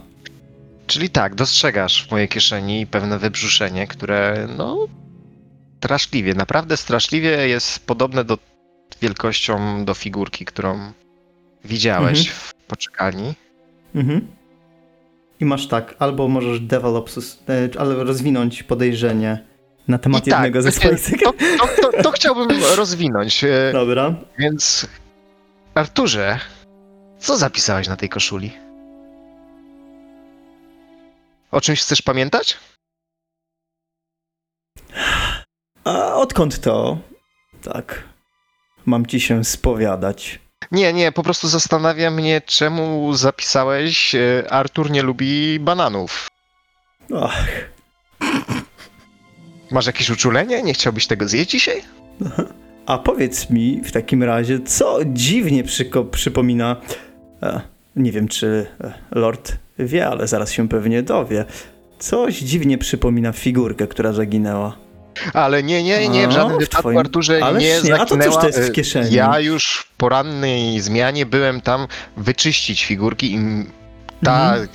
Czyli 0.87 1.11
tak, 1.11 1.35
dostrzegasz 1.35 2.07
w 2.07 2.11
mojej 2.11 2.29
kieszeni 2.29 2.87
pewne 2.87 3.19
wybrzuszenie, 3.19 3.87
które 3.87 4.49
no 4.57 4.79
straszliwie, 5.79 6.35
naprawdę 6.35 6.77
straszliwie 6.77 7.49
jest 7.49 7.87
podobne 7.87 8.25
do 8.25 8.39
wielkością 9.03 9.85
do 9.85 9.95
figurki, 9.95 10.45
którą 10.45 10.93
widziałeś 11.65 12.19
Mhm. 12.19 12.37
w 12.37 12.55
poczekalni. 12.55 13.35
Mhm. 13.95 14.27
I 15.41 15.45
masz 15.45 15.69
tak, 15.69 15.95
albo 15.99 16.29
możesz 16.29 16.61
develop, 16.61 17.11
e, 17.49 17.81
albo 17.81 18.05
rozwinąć 18.05 18.63
podejrzenie 18.63 19.45
na 19.89 19.99
temat 19.99 20.27
I 20.27 20.31
tak, 20.31 20.39
jednego 20.45 20.63
ze 20.63 20.71
właśnie 20.71 20.99
swoich 20.99 21.23
to, 21.23 21.33
to, 21.33 21.91
to, 21.93 22.03
to 22.03 22.11
chciałbym 22.11 22.49
rozwinąć. 22.77 23.45
e, 23.45 23.71
Dobra. 23.73 24.15
Więc 24.39 24.87
Arturze, 25.75 26.39
co 27.25 27.37
zapisałeś 27.37 27.89
na 27.89 27.97
tej 27.97 28.09
koszuli? 28.09 28.53
O 31.51 31.61
czymś 31.61 31.81
chcesz 31.83 32.03
pamiętać? 32.03 32.57
A 35.85 36.15
odkąd 36.15 36.61
to? 36.61 36.99
Tak. 37.63 38.03
Mam 38.87 39.07
ci 39.07 39.21
się 39.21 39.45
spowiadać. 39.45 40.41
Nie, 40.73 40.93
nie, 40.93 41.13
po 41.13 41.23
prostu 41.23 41.49
zastanawia 41.49 42.11
mnie, 42.11 42.41
czemu 42.47 43.15
zapisałeś 43.15 44.15
e, 44.15 44.45
Artur 44.51 44.91
nie 44.91 45.03
lubi 45.03 45.61
bananów. 45.61 46.29
Ach, 47.23 47.47
Masz 49.71 49.87
jakieś 49.87 50.11
uczulenie? 50.11 50.63
Nie 50.63 50.75
chciałbyś 50.75 51.07
tego 51.07 51.29
zjeść 51.29 51.51
dzisiaj? 51.51 51.83
a 52.87 52.99
powiedz 52.99 53.51
mi 53.51 53.81
w 53.85 53.93
takim 53.93 54.23
razie, 54.23 54.61
co 54.61 54.99
dziwnie 55.07 55.65
przyko- 55.65 56.11
przypomina. 56.11 56.77
E, 57.45 57.61
nie 57.97 58.13
wiem, 58.13 58.29
czy 58.29 58.67
e, 58.85 58.93
Lord 59.11 59.53
wie, 59.79 60.07
ale 60.09 60.27
zaraz 60.29 60.53
się 60.53 60.69
pewnie 60.69 61.03
dowie. 61.03 61.45
Coś 61.99 62.39
dziwnie 62.39 62.79
przypomina 62.79 63.33
figurkę, 63.33 63.87
która 63.87 64.13
zaginęła. 64.13 64.77
Ale 65.35 65.63
nie, 65.63 65.83
nie, 65.83 66.09
nie, 66.09 66.29
w 66.29 66.33
żadnym 66.33 66.59
wypadku 66.59 66.83
twoim- 66.89 66.99
Arturze 66.99 67.45
Ależ 67.45 67.63
nie 67.63 67.81
nie, 67.85 67.95
a 68.01 68.07
to 68.07 68.17
cóż 68.19 68.35
to 68.37 68.47
jest 68.47 68.61
w 68.61 68.73
kieszeni? 68.73 69.15
Ja 69.15 69.41
już 69.41 69.87
w 69.89 69.97
porannej 69.97 70.81
zmianie 70.81 71.27
byłem 71.27 71.61
tam 71.61 71.87
wyczyścić 72.17 72.85
figurki 72.85 73.35
i 73.35 73.39
ta 74.25 74.49
Mhm. 74.51 74.69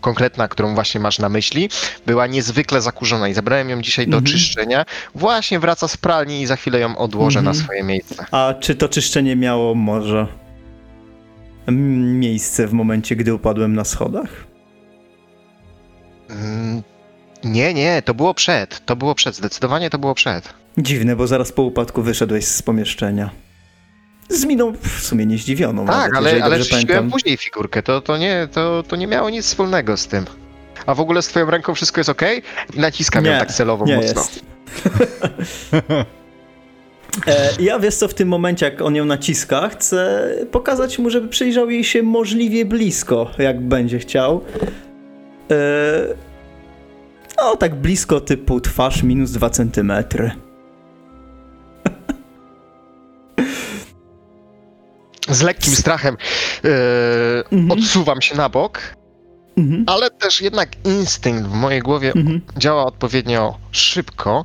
konkretna, 0.00 0.48
którą 0.48 0.74
właśnie 0.74 1.00
masz 1.00 1.18
na 1.18 1.28
myśli, 1.28 1.68
była 2.06 2.26
niezwykle 2.26 2.80
zakurzona 2.82 3.28
i 3.28 3.34
zabrałem 3.34 3.70
ją 3.70 3.82
dzisiaj 3.82 4.06
do 4.06 4.16
Mhm. 4.16 4.32
czyszczenia. 4.32 4.84
Właśnie 5.14 5.58
wraca 5.60 5.88
z 5.88 5.96
pralni 5.96 6.42
i 6.42 6.46
za 6.46 6.56
chwilę 6.56 6.80
ją 6.80 6.96
odłożę 6.96 7.42
na 7.42 7.50
Mhm. 7.50 7.64
swoje 7.64 7.82
miejsce. 7.82 8.24
A 8.30 8.54
czy 8.60 8.74
to 8.74 8.88
czyszczenie 8.88 9.36
miało 9.36 9.74
może 9.74 10.26
miejsce 11.72 12.66
w 12.66 12.72
momencie, 12.72 13.16
gdy 13.16 13.34
upadłem 13.34 13.74
na 13.74 13.84
schodach? 13.84 14.28
Mm, 16.30 16.82
Nie, 17.44 17.74
nie, 17.74 18.02
to 18.02 18.14
było 18.14 18.34
przed. 18.34 18.86
To 18.86 18.96
było 18.96 19.14
przed, 19.14 19.36
zdecydowanie 19.36 19.90
to 19.90 19.98
było 19.98 20.14
przed. 20.14 20.54
Dziwne, 20.78 21.16
bo 21.16 21.26
zaraz 21.26 21.52
po 21.52 21.62
upadku 21.62 22.02
wyszedłeś 22.02 22.44
z 22.46 22.62
pomieszczenia. 22.62 23.30
Z 24.28 24.44
miną 24.44 24.72
w 24.82 25.00
sumie 25.02 25.26
nie 25.26 25.38
zdziwioną. 25.38 25.86
Tak, 25.86 26.12
nawet, 26.12 26.32
ale, 26.32 26.44
ale 26.44 26.64
pamiętam. 26.70 27.10
później 27.10 27.36
figurkę, 27.36 27.82
to, 27.82 28.00
to, 28.00 28.16
nie, 28.18 28.48
to, 28.52 28.82
to 28.88 28.96
nie 28.96 29.06
miało 29.06 29.30
nic 29.30 29.46
wspólnego 29.46 29.96
z 29.96 30.06
tym. 30.06 30.24
A 30.86 30.94
w 30.94 31.00
ogóle 31.00 31.22
z 31.22 31.28
twoją 31.28 31.50
ręką 31.50 31.74
wszystko 31.74 32.00
jest 32.00 32.10
ok? 32.10 32.22
Naciskam 32.76 33.24
ją 33.24 33.32
Nie, 33.32 33.38
tak 33.38 33.52
celowo 33.52 33.84
Nie 33.86 33.96
mocno. 33.96 34.08
jest. 34.20 34.44
e, 37.26 37.48
ja 37.62 37.78
wiesz 37.78 37.94
co, 37.94 38.08
w 38.08 38.14
tym 38.14 38.28
momencie 38.28 38.66
jak 38.66 38.82
on 38.82 38.94
ją 38.96 39.04
naciska, 39.04 39.68
chcę 39.68 40.30
pokazać 40.50 40.98
mu, 40.98 41.10
żeby 41.10 41.28
przyjrzał 41.28 41.70
jej 41.70 41.84
się 41.84 42.02
możliwie 42.02 42.64
blisko, 42.64 43.30
jak 43.38 43.60
będzie 43.60 43.98
chciał. 43.98 44.44
E, 45.50 45.54
no 47.38 47.56
tak 47.56 47.74
blisko 47.74 48.20
typu 48.20 48.60
twarz 48.60 49.02
minus 49.02 49.30
2 49.32 49.50
centymetry. 49.50 50.30
Z 55.28 55.42
lekkim 55.42 55.74
strachem 55.76 56.16
e, 56.64 56.68
Mhm. 57.52 57.70
odsuwam 57.70 58.22
się 58.22 58.36
na 58.36 58.48
bok, 58.48 58.80
Mhm. 59.56 59.84
ale 59.86 60.10
też 60.10 60.40
jednak 60.40 60.68
instynkt 60.84 61.46
w 61.48 61.52
mojej 61.54 61.80
głowie 61.80 62.12
Mhm. 62.16 62.40
działa 62.58 62.84
odpowiednio 62.86 63.58
szybko 63.70 64.44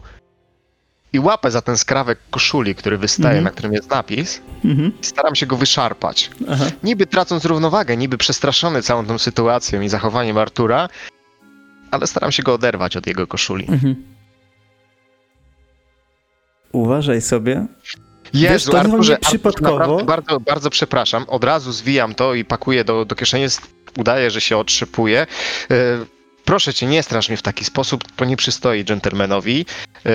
i 1.14 1.20
łapę 1.20 1.52
za 1.52 1.62
ten 1.62 1.78
skrawek 1.78 2.20
koszuli, 2.32 2.76
który 2.76 2.98
wystaje, 2.98 3.28
Mhm. 3.38 3.44
na 3.44 3.52
którym 3.52 3.74
jest 3.74 3.90
napis 3.90 4.42
Mhm. 4.66 4.92
i 5.02 5.06
staram 5.06 5.36
się 5.36 5.46
go 5.46 5.58
wyszarpać. 5.58 6.32
Aha. 6.50 6.66
Niby 6.84 7.06
tracąc 7.08 7.46
równowagę, 7.46 7.98
niby 7.98 8.18
przestraszony 8.18 8.82
całą 8.82 9.06
tą 9.06 9.18
sytuacją 9.18 9.82
i 9.82 9.90
zachowaniem 9.90 10.38
Artura, 10.38 10.90
ale 11.92 12.08
staram 12.08 12.32
się 12.32 12.44
go 12.44 12.54
oderwać 12.54 12.98
od 12.98 13.08
jego 13.08 13.28
koszuli. 13.28 13.66
Mhm. 13.70 13.96
Uważaj 16.72 17.22
sobie. 17.22 17.66
Jezu, 18.34 18.72
to 18.72 18.80
Arturze, 18.80 19.18
przypadkowo- 19.18 20.06
bardzo, 20.06 20.40
bardzo 20.40 20.70
przepraszam. 20.70 21.24
Od 21.28 21.44
razu 21.44 21.72
zwijam 21.72 22.16
to 22.16 22.34
i 22.34 22.46
pakuję 22.46 22.84
do, 22.84 23.06
do 23.06 23.16
kieszeni. 23.16 23.46
Udaję, 24.00 24.32
że 24.32 24.42
się 24.42 24.58
otrzypuję. 24.58 25.22
E, 25.22 25.76
proszę 26.46 26.74
cię, 26.74 26.88
nie 26.88 27.04
strasz 27.04 27.30
mnie 27.30 27.38
w 27.38 27.42
taki 27.42 27.66
sposób. 27.66 28.04
To 28.16 28.26
nie 28.26 28.38
przystoi 28.38 28.84
dżentelmenowi. 28.86 29.66
E, 30.06 30.10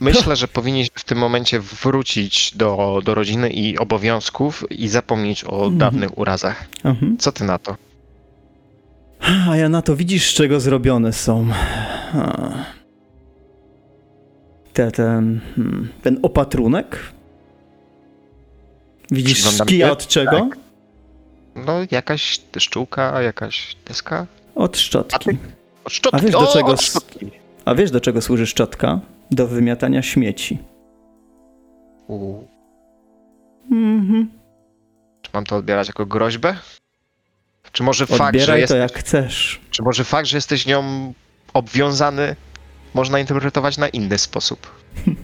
myślę, 0.00 0.36
że 0.36 0.48
powinniś 0.48 0.88
w 0.94 1.04
tym 1.04 1.18
momencie 1.18 1.60
wrócić 1.60 2.52
do, 2.56 3.00
do 3.04 3.14
rodziny 3.14 3.50
i 3.50 3.78
obowiązków 3.78 4.64
i 4.70 4.88
zapomnieć 4.88 5.44
o 5.44 5.56
Mhm. 5.56 5.78
dawnych 5.78 6.18
urazach. 6.18 6.64
Mhm. 6.84 7.18
Co 7.18 7.32
ty 7.32 7.44
na 7.44 7.58
to? 7.58 7.76
A 9.50 9.56
ja 9.56 9.68
na 9.68 9.82
to 9.82 9.96
widzisz, 9.96 10.30
z 10.30 10.34
czego 10.34 10.60
zrobione 10.60 11.12
są. 11.12 11.48
Te, 14.72 14.90
ten, 14.90 15.40
hmm, 15.56 15.88
ten 16.02 16.18
opatrunek? 16.22 16.98
Widzisz 19.10 19.34
Przyglądam 19.38 19.66
kija 19.66 19.86
się. 19.86 19.92
od 19.92 20.06
czego? 20.06 20.30
Tak. 20.30 20.58
No, 21.66 21.72
jakaś 21.90 22.40
szczółka, 22.58 23.22
jakaś 23.22 23.76
deska? 23.86 24.26
Od 24.54 24.78
szczotki. 24.78 25.30
Od 25.84 25.92
szczotki. 25.92 26.18
A 26.18 26.22
wiesz, 26.22 26.32
do 26.32 26.38
o, 26.50 26.52
czego 26.52 26.66
od 26.68 26.82
szczotki. 26.82 27.30
A 27.64 27.74
wiesz, 27.74 27.90
do 27.90 28.00
czego 28.00 28.22
służy 28.22 28.46
szczotka? 28.46 29.00
Do 29.30 29.46
wymiatania 29.46 30.02
śmieci. 30.02 30.58
U, 32.08 32.44
Mhm. 33.72 34.30
Czy 35.22 35.30
mam 35.34 35.44
to 35.44 35.56
odbierać 35.56 35.88
jako 35.88 36.06
groźbę? 36.06 36.56
Czy 37.72 37.82
może 37.82 38.06
fakt, 38.06 38.18
że 38.20 38.24
Odbieraj 38.42 38.60
jest, 38.60 38.72
to 38.72 38.76
jak 38.76 38.92
chcesz. 38.98 39.60
czy 39.70 39.82
może 39.82 40.04
fakt, 40.04 40.28
że 40.28 40.36
jesteś 40.36 40.66
nią 40.66 41.12
obwiązany, 41.54 42.36
można 42.94 43.18
interpretować 43.20 43.78
na 43.78 43.88
inny 43.88 44.18
sposób? 44.18 44.66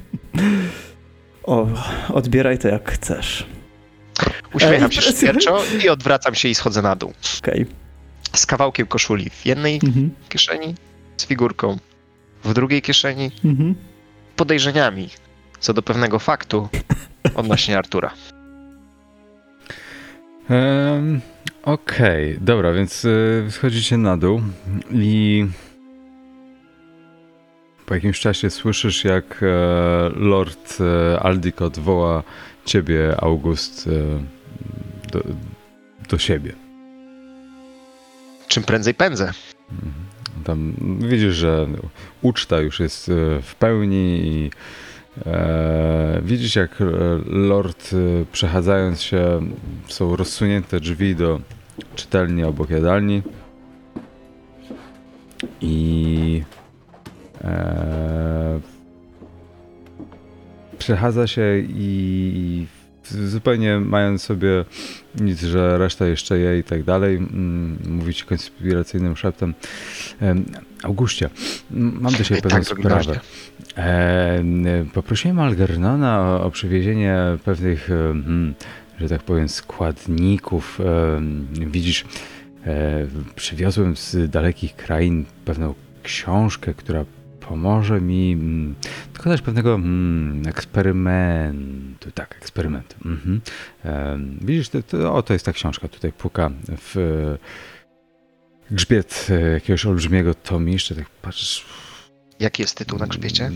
O, 1.45 1.67
odbieraj 2.15 2.59
to 2.59 2.69
jak 2.69 2.91
chcesz. 2.93 3.47
Uśmiecham 4.55 4.93
się 4.93 5.01
presja. 5.03 5.13
szyderczo 5.29 5.59
i 5.85 5.89
odwracam 5.89 6.35
się 6.35 6.49
i 6.49 6.55
schodzę 6.55 6.83
na 6.83 6.97
dół. 6.97 7.13
Okej. 7.39 7.67
Z 8.35 8.47
kawałkiem 8.47 8.87
koszuli 8.87 9.31
w 9.31 9.47
jednej 9.47 9.81
Mhm. 9.85 10.11
kieszeni, 10.29 10.75
z 11.17 11.27
figurką 11.27 11.77
w 12.45 12.55
drugiej 12.55 12.83
kieszeni, 12.83 13.31
Mhm. 13.45 13.75
Podejrzeniami 14.43 15.09
co 15.61 15.75
do 15.75 15.83
pewnego 15.83 16.19
faktu 16.19 16.69
odnośnie 17.35 17.79
Artura. 17.79 18.11
Em, 20.51 21.21
Okej, 21.63 22.39
dobra, 22.41 22.73
więc 22.73 23.05
y, 23.05 23.47
schodzicie 23.51 23.97
na 23.97 24.17
dół 24.17 24.43
i 24.93 25.47
po 27.87 27.95
jakimś 27.95 28.21
czasie 28.21 28.51
słyszysz, 28.51 29.05
jak 29.05 29.43
e, 29.43 29.47
Lord 30.15 30.79
e, 30.81 31.21
Aldicott 31.21 31.79
woła 31.79 32.23
ciebie, 32.65 33.15
August, 33.21 33.87
e, 33.87 33.91
do, 35.13 35.23
do 36.09 36.19
siebie. 36.19 36.53
Czym 38.49 38.63
prędzej 38.63 38.95
pędzę. 38.95 39.33
Tam 40.45 40.75
widzisz, 40.99 41.35
że 41.35 41.67
uczta 42.23 42.61
już 42.61 42.81
jest 42.81 43.09
e, 43.09 43.13
w 43.43 43.55
pełni 43.55 44.27
i 44.27 44.51
e, 45.27 46.21
widzisz, 46.25 46.57
jak 46.57 46.81
e, 46.81 46.85
Lord 47.27 47.91
e, 47.93 47.97
przechadzając 48.33 49.03
się, 49.03 49.41
są 49.89 50.17
rozsunięte 50.17 50.81
drzwi 50.81 51.17
do 51.17 51.41
czytelni 51.95 52.45
obok 52.45 52.71
jadalni 52.71 53.23
i 55.61 56.43
e, 57.45 58.61
przechadza 60.79 61.27
się 61.27 61.43
i 61.69 62.67
zupełnie 63.05 63.81
mając 63.81 64.23
sobie 64.23 64.65
nic, 65.21 65.41
że 65.41 65.79
reszta 65.79 66.07
jeszcze 66.07 66.39
je 66.39 66.59
i 66.59 66.65
tak 66.65 66.83
dalej, 66.83 67.17
mm, 67.17 67.79
mówić 67.89 68.25
konspiracyjnym 68.25 69.17
szeptem. 69.17 69.55
M, 70.21 70.45
mam 71.71 72.13
do 72.13 72.25
ciebie 72.25 72.39
I 72.39 72.43
pewną 72.43 72.59
tak, 72.59 72.79
sprawę. 72.79 73.21
poprosiłem 74.95 75.39
Algernona 75.39 76.41
o, 76.41 76.51
przywiezienie 76.51 77.17
pewnych, 77.45 77.89
że 79.01 79.09
tak 79.09 79.23
powiem, 79.23 79.49
składników. 79.49 80.79
Widzisz, 81.53 82.05
przywiozłem 83.37 83.97
z 83.97 84.31
dalekich 84.31 84.77
krain 84.77 85.25
pewną 85.45 85.75
książkę, 86.03 86.75
która 86.75 87.05
pomoże 87.49 88.01
mi 88.01 88.37
dokonać 89.15 89.43
pewnego 89.43 89.75
mm, 89.75 90.49
eksperymentu. 90.49 92.11
Tak, 92.15 92.37
eksperymentu. 92.37 92.97
Mhm. 93.05 93.41
E, 93.85 94.19
widzisz, 94.41 94.69
to, 94.69 94.83
to, 94.83 95.15
o, 95.15 95.23
to 95.23 95.33
jest 95.33 95.45
ta 95.45 95.53
książka. 95.53 95.89
Tutaj 95.89 96.13
puka 96.13 96.51
w 96.69 97.37
grzbiet 98.71 99.27
e, 99.31 99.41
jakiegoś 99.41 99.87
olbrzymiego 99.87 100.35
tomiszcza. 100.35 100.95
Tak 100.95 101.09
patrzysz, 101.23 101.65
Jaki 102.43 102.63
jest 102.63 102.77
tytuł 102.77 102.99
na 102.99 103.07
grzbiecie? 103.07 103.51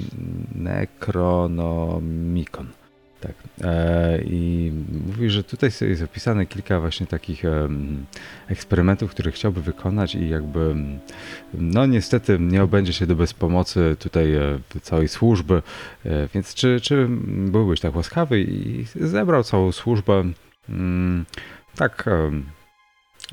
Necronomicon. 0.54 2.66
Tak. 3.20 3.32
E, 3.60 4.18
I 4.22 4.72
mówi, 5.06 5.30
że 5.30 5.44
tutaj 5.44 5.70
jest 5.80 6.02
opisane 6.02 6.46
kilka 6.46 6.80
właśnie 6.80 7.06
takich 7.06 7.42
eksperymentów, 8.48 9.10
które 9.10 9.32
chciałby 9.32 9.62
wykonać 9.62 10.14
i 10.14 10.28
jakby, 10.28 10.74
no 11.54 11.86
niestety 11.86 12.38
nie 12.40 12.62
obędzie 12.62 12.92
się 12.92 13.06
do 13.06 13.16
bez 13.16 13.34
pomocy 13.34 13.96
tutaj 13.98 14.34
e, 14.34 14.58
całej 14.82 15.08
służby, 15.08 15.62
więc 16.34 16.54
czy, 16.54 16.80
czy 16.80 17.06
byłbyś 17.28 17.80
tak 17.80 17.96
łaskawy 17.96 18.40
i 18.40 18.84
zebrał 18.94 19.44
całą 19.44 19.72
służbę 19.72 20.24
mm, 20.68 21.24
tak 21.76 22.04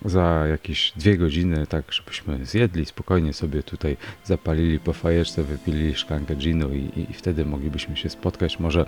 za 0.06 0.46
jakieś 0.48 0.94
dwie 0.96 1.18
godziny, 1.18 1.68
tak 1.68 1.94
żebyśmy 1.94 2.46
zjedli 2.46 2.86
spokojnie 2.86 3.34
sobie 3.34 3.64
tutaj 3.64 3.98
zapalili 4.26 4.80
po 4.80 4.94
fajeczce, 4.94 5.44
wypili 5.44 5.96
szklankę 5.96 6.36
ginu 6.36 6.74
i, 6.74 6.78
i, 6.78 7.12
i 7.12 7.14
wtedy 7.14 7.46
moglibyśmy 7.46 7.98
się 7.98 8.10
spotkać 8.10 8.60
może, 8.60 8.86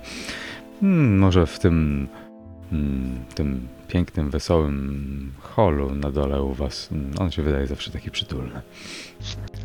hmm, 0.80 1.18
może 1.18 1.46
w 1.46 1.58
tym, 1.58 2.08
hmm, 2.70 3.24
tym 3.34 3.68
pięknym, 3.88 4.30
wesołym 4.30 5.32
holu 5.40 5.94
na 5.94 6.10
dole 6.10 6.42
u 6.42 6.54
was. 6.54 6.88
On 7.18 7.30
się 7.30 7.42
wydaje 7.42 7.66
zawsze 7.66 7.90
taki 7.90 8.10
przytulny. 8.10 8.60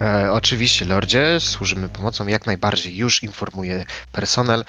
E, 0.01 0.31
oczywiście, 0.31 0.85
lordzie, 0.85 1.39
służymy 1.39 1.89
pomocą 1.89 2.27
jak 2.27 2.45
najbardziej. 2.45 2.97
Już 2.97 3.23
informuję 3.23 3.85
personel. 4.11 4.63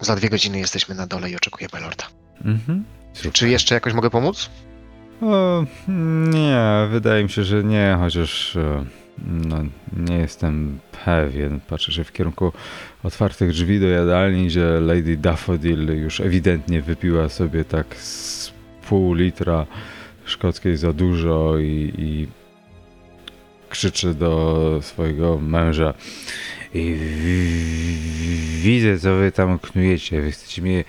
Za 0.00 0.16
dwie 0.16 0.30
godziny 0.30 0.58
jesteśmy 0.58 0.94
na 0.94 1.06
dole 1.06 1.30
i 1.30 1.36
oczekujemy 1.36 1.80
lorda. 1.80 2.04
Mhm. 2.44 2.84
Czy 3.32 3.48
jeszcze 3.48 3.74
jakoś 3.74 3.92
mogę 3.92 4.10
pomóc? 4.10 4.50
O, 5.22 5.64
nie, 6.32 6.88
wydaje 6.90 7.22
mi 7.22 7.30
się, 7.30 7.44
że 7.44 7.64
nie, 7.64 7.96
chociaż 8.00 8.56
e, 8.56 8.84
no, 9.18 9.56
nie 9.96 10.16
jestem 10.16 10.78
pewien. 11.04 11.60
Patrzę 11.60 11.92
się 11.92 12.04
w 12.04 12.12
kierunku 12.12 12.52
otwartych 13.02 13.50
drzwi 13.50 13.80
do 13.80 13.86
jadalni, 13.86 14.46
gdzie 14.46 14.64
Lady 14.80 15.16
Daffodil 15.16 16.02
już 16.02 16.20
ewidentnie 16.20 16.82
wypiła 16.82 17.28
sobie 17.28 17.64
tak 17.64 17.96
z 17.96 18.52
pół 18.88 19.14
litra 19.14 19.66
szkockiej 20.24 20.76
za 20.76 20.92
dużo 20.92 21.58
i, 21.58 21.92
i 21.98 22.28
krzyczy 23.68 24.14
do 24.14 24.78
swojego 24.82 25.38
męża. 25.38 25.94
I 26.74 26.96
widzę, 28.62 28.98
co 28.98 29.14
wy 29.14 29.32
tam 29.32 29.58
knujecie. 29.58 30.22
Wy 30.22 30.30
chcecie 30.32 30.62
mnie 30.62 30.84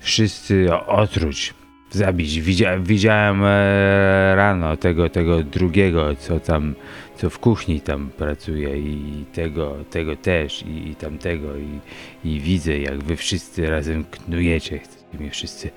wszyscy 0.00 0.74
otruć 0.86 1.54
zabić. 1.94 2.40
Widzia, 2.40 2.78
widziałem 2.78 3.44
e, 3.44 4.34
rano 4.36 4.76
tego, 4.76 5.08
tego 5.08 5.42
drugiego, 5.42 6.16
co 6.16 6.40
tam, 6.40 6.74
co 7.16 7.30
w 7.30 7.38
kuchni 7.38 7.80
tam 7.80 8.10
pracuje 8.16 8.78
i 8.78 9.24
tego, 9.32 9.76
tego 9.90 10.16
też 10.16 10.62
i, 10.62 10.88
i 10.88 10.94
tamtego 10.94 11.56
i, 11.56 11.80
i 12.28 12.40
widzę 12.40 12.78
jak 12.78 13.04
wy 13.04 13.16
wszyscy 13.16 13.70
razem 13.70 14.04
knujecie. 14.04 14.80
Mnie 15.20 15.30
wszyscy. 15.30 15.70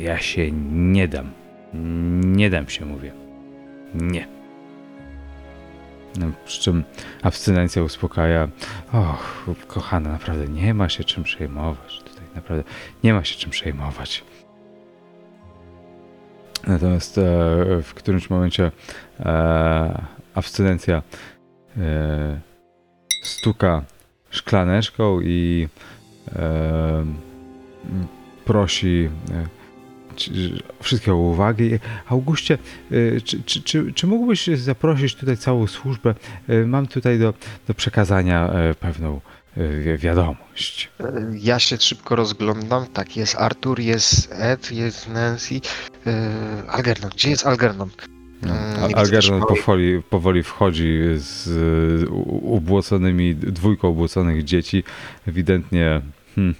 Ja 0.00 0.18
się 0.18 0.50
nie 0.72 1.08
dam. 1.08 1.30
Nie 2.24 2.50
dam 2.50 2.68
się, 2.68 2.84
mówię. 2.84 3.12
Nie. 3.94 4.36
No, 6.18 6.26
przy 6.44 6.62
czym 6.62 6.84
abstynencja 7.22 7.82
uspokaja. 7.82 8.48
Och, 8.92 9.46
kochana, 9.66 10.10
naprawdę 10.10 10.48
nie 10.48 10.74
ma 10.74 10.88
się 10.88 11.04
czym 11.04 11.24
przejmować. 11.24 11.98
Tutaj 11.98 12.24
naprawdę 12.34 12.64
nie 13.04 13.14
ma 13.14 13.24
się 13.24 13.36
czym 13.36 13.50
przejmować. 13.50 14.24
Natomiast 16.66 17.18
e, 17.18 17.22
w 17.82 17.92
którymś 17.94 18.30
momencie 18.30 18.72
e, 19.20 20.02
abstynencja 20.34 21.02
e, 21.76 22.40
stuka 23.22 23.82
szklaneczką 24.30 25.20
i 25.20 25.68
prosi 28.44 29.10
wszystkie 30.80 31.12
o 31.12 31.16
uwagę. 31.16 31.64
Czy, 33.24 33.42
czy, 33.42 33.62
czy, 33.62 33.92
czy 33.92 34.06
mógłbyś 34.06 34.46
zaprosić 34.46 35.14
tutaj 35.14 35.36
całą 35.36 35.66
służbę? 35.66 36.14
Mam 36.66 36.86
tutaj 36.86 37.18
do, 37.18 37.34
do 37.68 37.74
przekazania 37.74 38.50
pewną 38.80 39.20
wi- 39.56 39.98
wiadomość. 39.98 40.90
Ja 41.40 41.58
się 41.58 41.76
szybko 41.76 42.16
rozglądam. 42.16 42.86
Tak, 42.86 43.16
jest 43.16 43.34
Artur, 43.36 43.80
jest 43.80 44.32
Ed, 44.32 44.72
jest 44.72 45.08
Nancy. 45.08 45.60
E, 46.06 46.70
Algernon, 46.70 47.10
gdzie 47.14 47.30
jest 47.30 47.46
Algernon? 47.46 47.90
No, 48.42 48.54
Mm, 48.54 48.94
Algernon 48.94 49.40
powoli, 49.48 50.02
powoli 50.10 50.42
wchodzi 50.42 50.98
z 51.16 51.48
ubłoconymi, 52.42 53.34
dwójką 53.34 53.88
ubłoconych 53.88 54.44
dzieci. 54.44 54.84
Ewidentnie 55.28 56.00
hmm, 56.34 56.54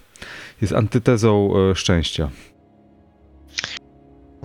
jest 0.60 0.72
antytezą 0.72 1.50
e, 1.70 1.74
szczęścia. 1.74 2.30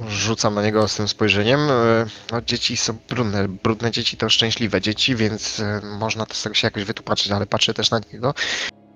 Rzucam 0.08 0.56
na 0.56 0.64
niego 0.64 0.88
z 0.88 0.96
tym 0.96 1.08
spojrzeniem. 1.08 1.60
E, 1.60 2.06
No, 2.32 2.42
dzieci 2.42 2.78
są 2.78 2.98
brudne. 3.10 3.48
Brudne 3.48 3.92
dzieci 3.92 4.18
to 4.18 4.30
szczęśliwe 4.30 4.82
dzieci, 4.82 5.16
więc 5.16 5.60
e, 5.60 5.82
można 6.00 6.26
to 6.26 6.34
z 6.36 6.44
tego 6.44 6.56
się 6.56 6.68
jakoś 6.68 6.84
wytłumaczyć, 6.84 7.32
ale 7.32 7.46
patrzę 7.46 7.74
też 7.74 7.92
na 7.92 8.02
niego. 8.14 8.34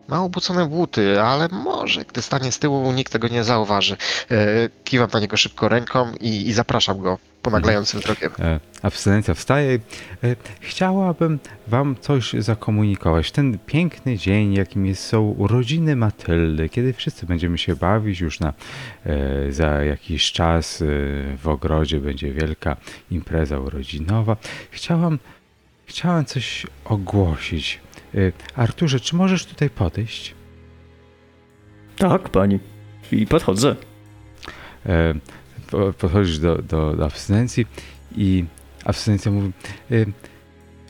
Ma 0.08 0.22
obucone 0.22 0.66
buty, 0.66 1.22
ale 1.22 1.48
może 1.52 2.06
gdy 2.06 2.22
stanie 2.22 2.52
z 2.52 2.60
tyłu, 2.60 2.92
nikt 2.92 3.12
tego 3.14 3.28
nie 3.28 3.44
zauważy. 3.44 3.98
E, 4.32 4.36
Kiwam 4.84 5.10
na 5.14 5.20
niego 5.20 5.38
szybko 5.38 5.70
ręką 5.70 6.12
i, 6.22 6.48
i 6.48 6.54
zapraszam 6.54 7.00
go 7.02 7.18
ponaglającym 7.46 8.00
wzrokiem. 8.00 8.32
E, 8.40 8.60
Abstynencja 8.82 9.34
wstaje. 9.34 9.80
e, 10.24 10.36
Chciałabym 10.60 11.40
wam 11.68 11.96
coś 12.02 12.34
zakomunikować. 12.34 13.32
Ten 13.32 13.58
piękny 13.66 14.18
dzień, 14.18 14.54
jakim 14.54 14.86
jest, 14.86 15.04
są 15.06 15.22
urodziny 15.22 15.96
Matyldy, 15.96 16.70
kiedy 16.70 16.94
wszyscy 16.94 17.26
będziemy 17.26 17.58
się 17.58 17.76
bawić 17.76 18.20
już 18.20 18.40
na 18.40 18.54
e, 19.06 19.52
za 19.52 19.84
jakiś 19.84 20.32
czas 20.32 20.84
w 21.38 21.48
ogrodzie 21.48 22.00
będzie 22.00 22.34
wielka 22.34 22.78
impreza 23.12 23.60
urodzinowa. 23.60 24.38
Chciałam, 24.72 25.20
chciałam 25.86 26.26
coś 26.26 26.68
ogłosić. 26.86 27.80
Arturze, 28.56 29.00
czy 29.00 29.16
możesz 29.16 29.46
tutaj 29.46 29.70
podejść? 29.70 30.36
Tak, 31.98 32.30
pani. 32.30 32.60
I 33.12 33.28
podchodzę. 33.28 33.76
Po- 35.72 35.94
podchodzisz 35.94 36.40
do, 36.40 36.58
do, 36.58 36.94
do 36.94 37.06
abstynencji 37.06 37.66
i 38.18 38.46
abstynencja 38.86 39.32
mówi 39.32 39.52
e, 39.92 39.96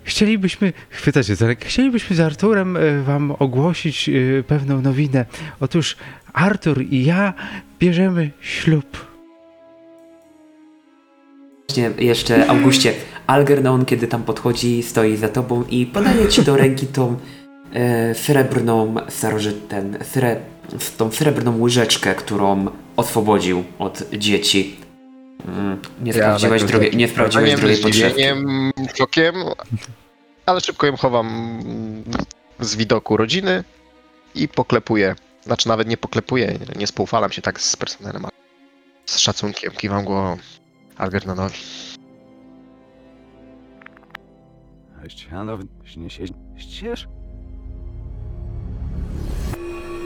chcielibyśmy, 0.04 0.74
chwytacie 0.90 1.36
za 1.36 1.48
rękę, 1.48 1.66
chcielibyśmy 1.66 2.16
z 2.16 2.20
Arturem 2.20 2.78
e, 2.78 3.02
wam 3.02 3.32
ogłosić 3.40 4.10
e, 4.10 4.44
pewną 4.44 4.82
nowinę. 4.82 5.26
Otóż 5.60 5.98
Artur 6.34 6.82
i 6.82 7.06
ja 7.06 7.34
bierzemy 7.80 8.32
ślub. 8.42 9.16
Jeszcze, 11.98 12.50
Augustie, 12.50 12.94
Algernon, 13.28 13.86
kiedy 13.86 14.08
tam 14.08 14.24
podchodzi, 14.24 14.84
stoi 14.84 15.18
za 15.18 15.30
tobą 15.30 15.64
i 15.70 15.86
podaje 15.86 16.28
ci 16.28 16.42
do 16.42 16.58
ręki 16.58 16.88
tą 16.88 17.18
e, 17.74 18.16
srebrną, 18.16 18.96
starożyt, 19.10 19.68
ten, 19.68 19.98
sre, 20.04 20.36
tą 20.98 21.12
srebrną 21.12 21.60
łyżeczkę, 21.62 22.16
którą 22.16 22.66
oswobodził 22.98 23.64
od 23.80 24.04
dzieci. 24.14 24.76
Mm, 25.48 25.82
nie 26.02 26.14
sprawdziłeś, 26.14 26.62
Ja 26.62 26.68
drugiej, 26.68 26.96
nie 26.96 27.08
sprawdziłeś 27.08 27.52
podszewki. 27.62 27.92
zdziwieniem, 27.92 28.72
szokiem, 28.98 29.36
ale 30.46 30.62
szybko 30.62 30.88
ją 30.88 30.98
chowam 30.98 31.60
z 32.60 32.76
widoku 32.76 33.18
rodziny 33.18 33.64
i 34.36 34.48
poklepuję. 34.48 35.16
Znaczy 35.44 35.68
nawet 35.68 35.88
nie 35.88 35.98
poklepuję, 35.98 36.60
nie 36.76 36.88
spoufalam 36.88 37.32
się 37.32 37.42
tak 37.42 37.62
z 37.62 37.76
personelem, 37.76 38.26
ale 38.26 38.32
z 39.06 39.18
szacunkiem 39.18 39.72
kiwam 39.72 40.06
głową 40.06 40.38
Algernonowi. 40.98 41.56
Ścież? 46.58 47.08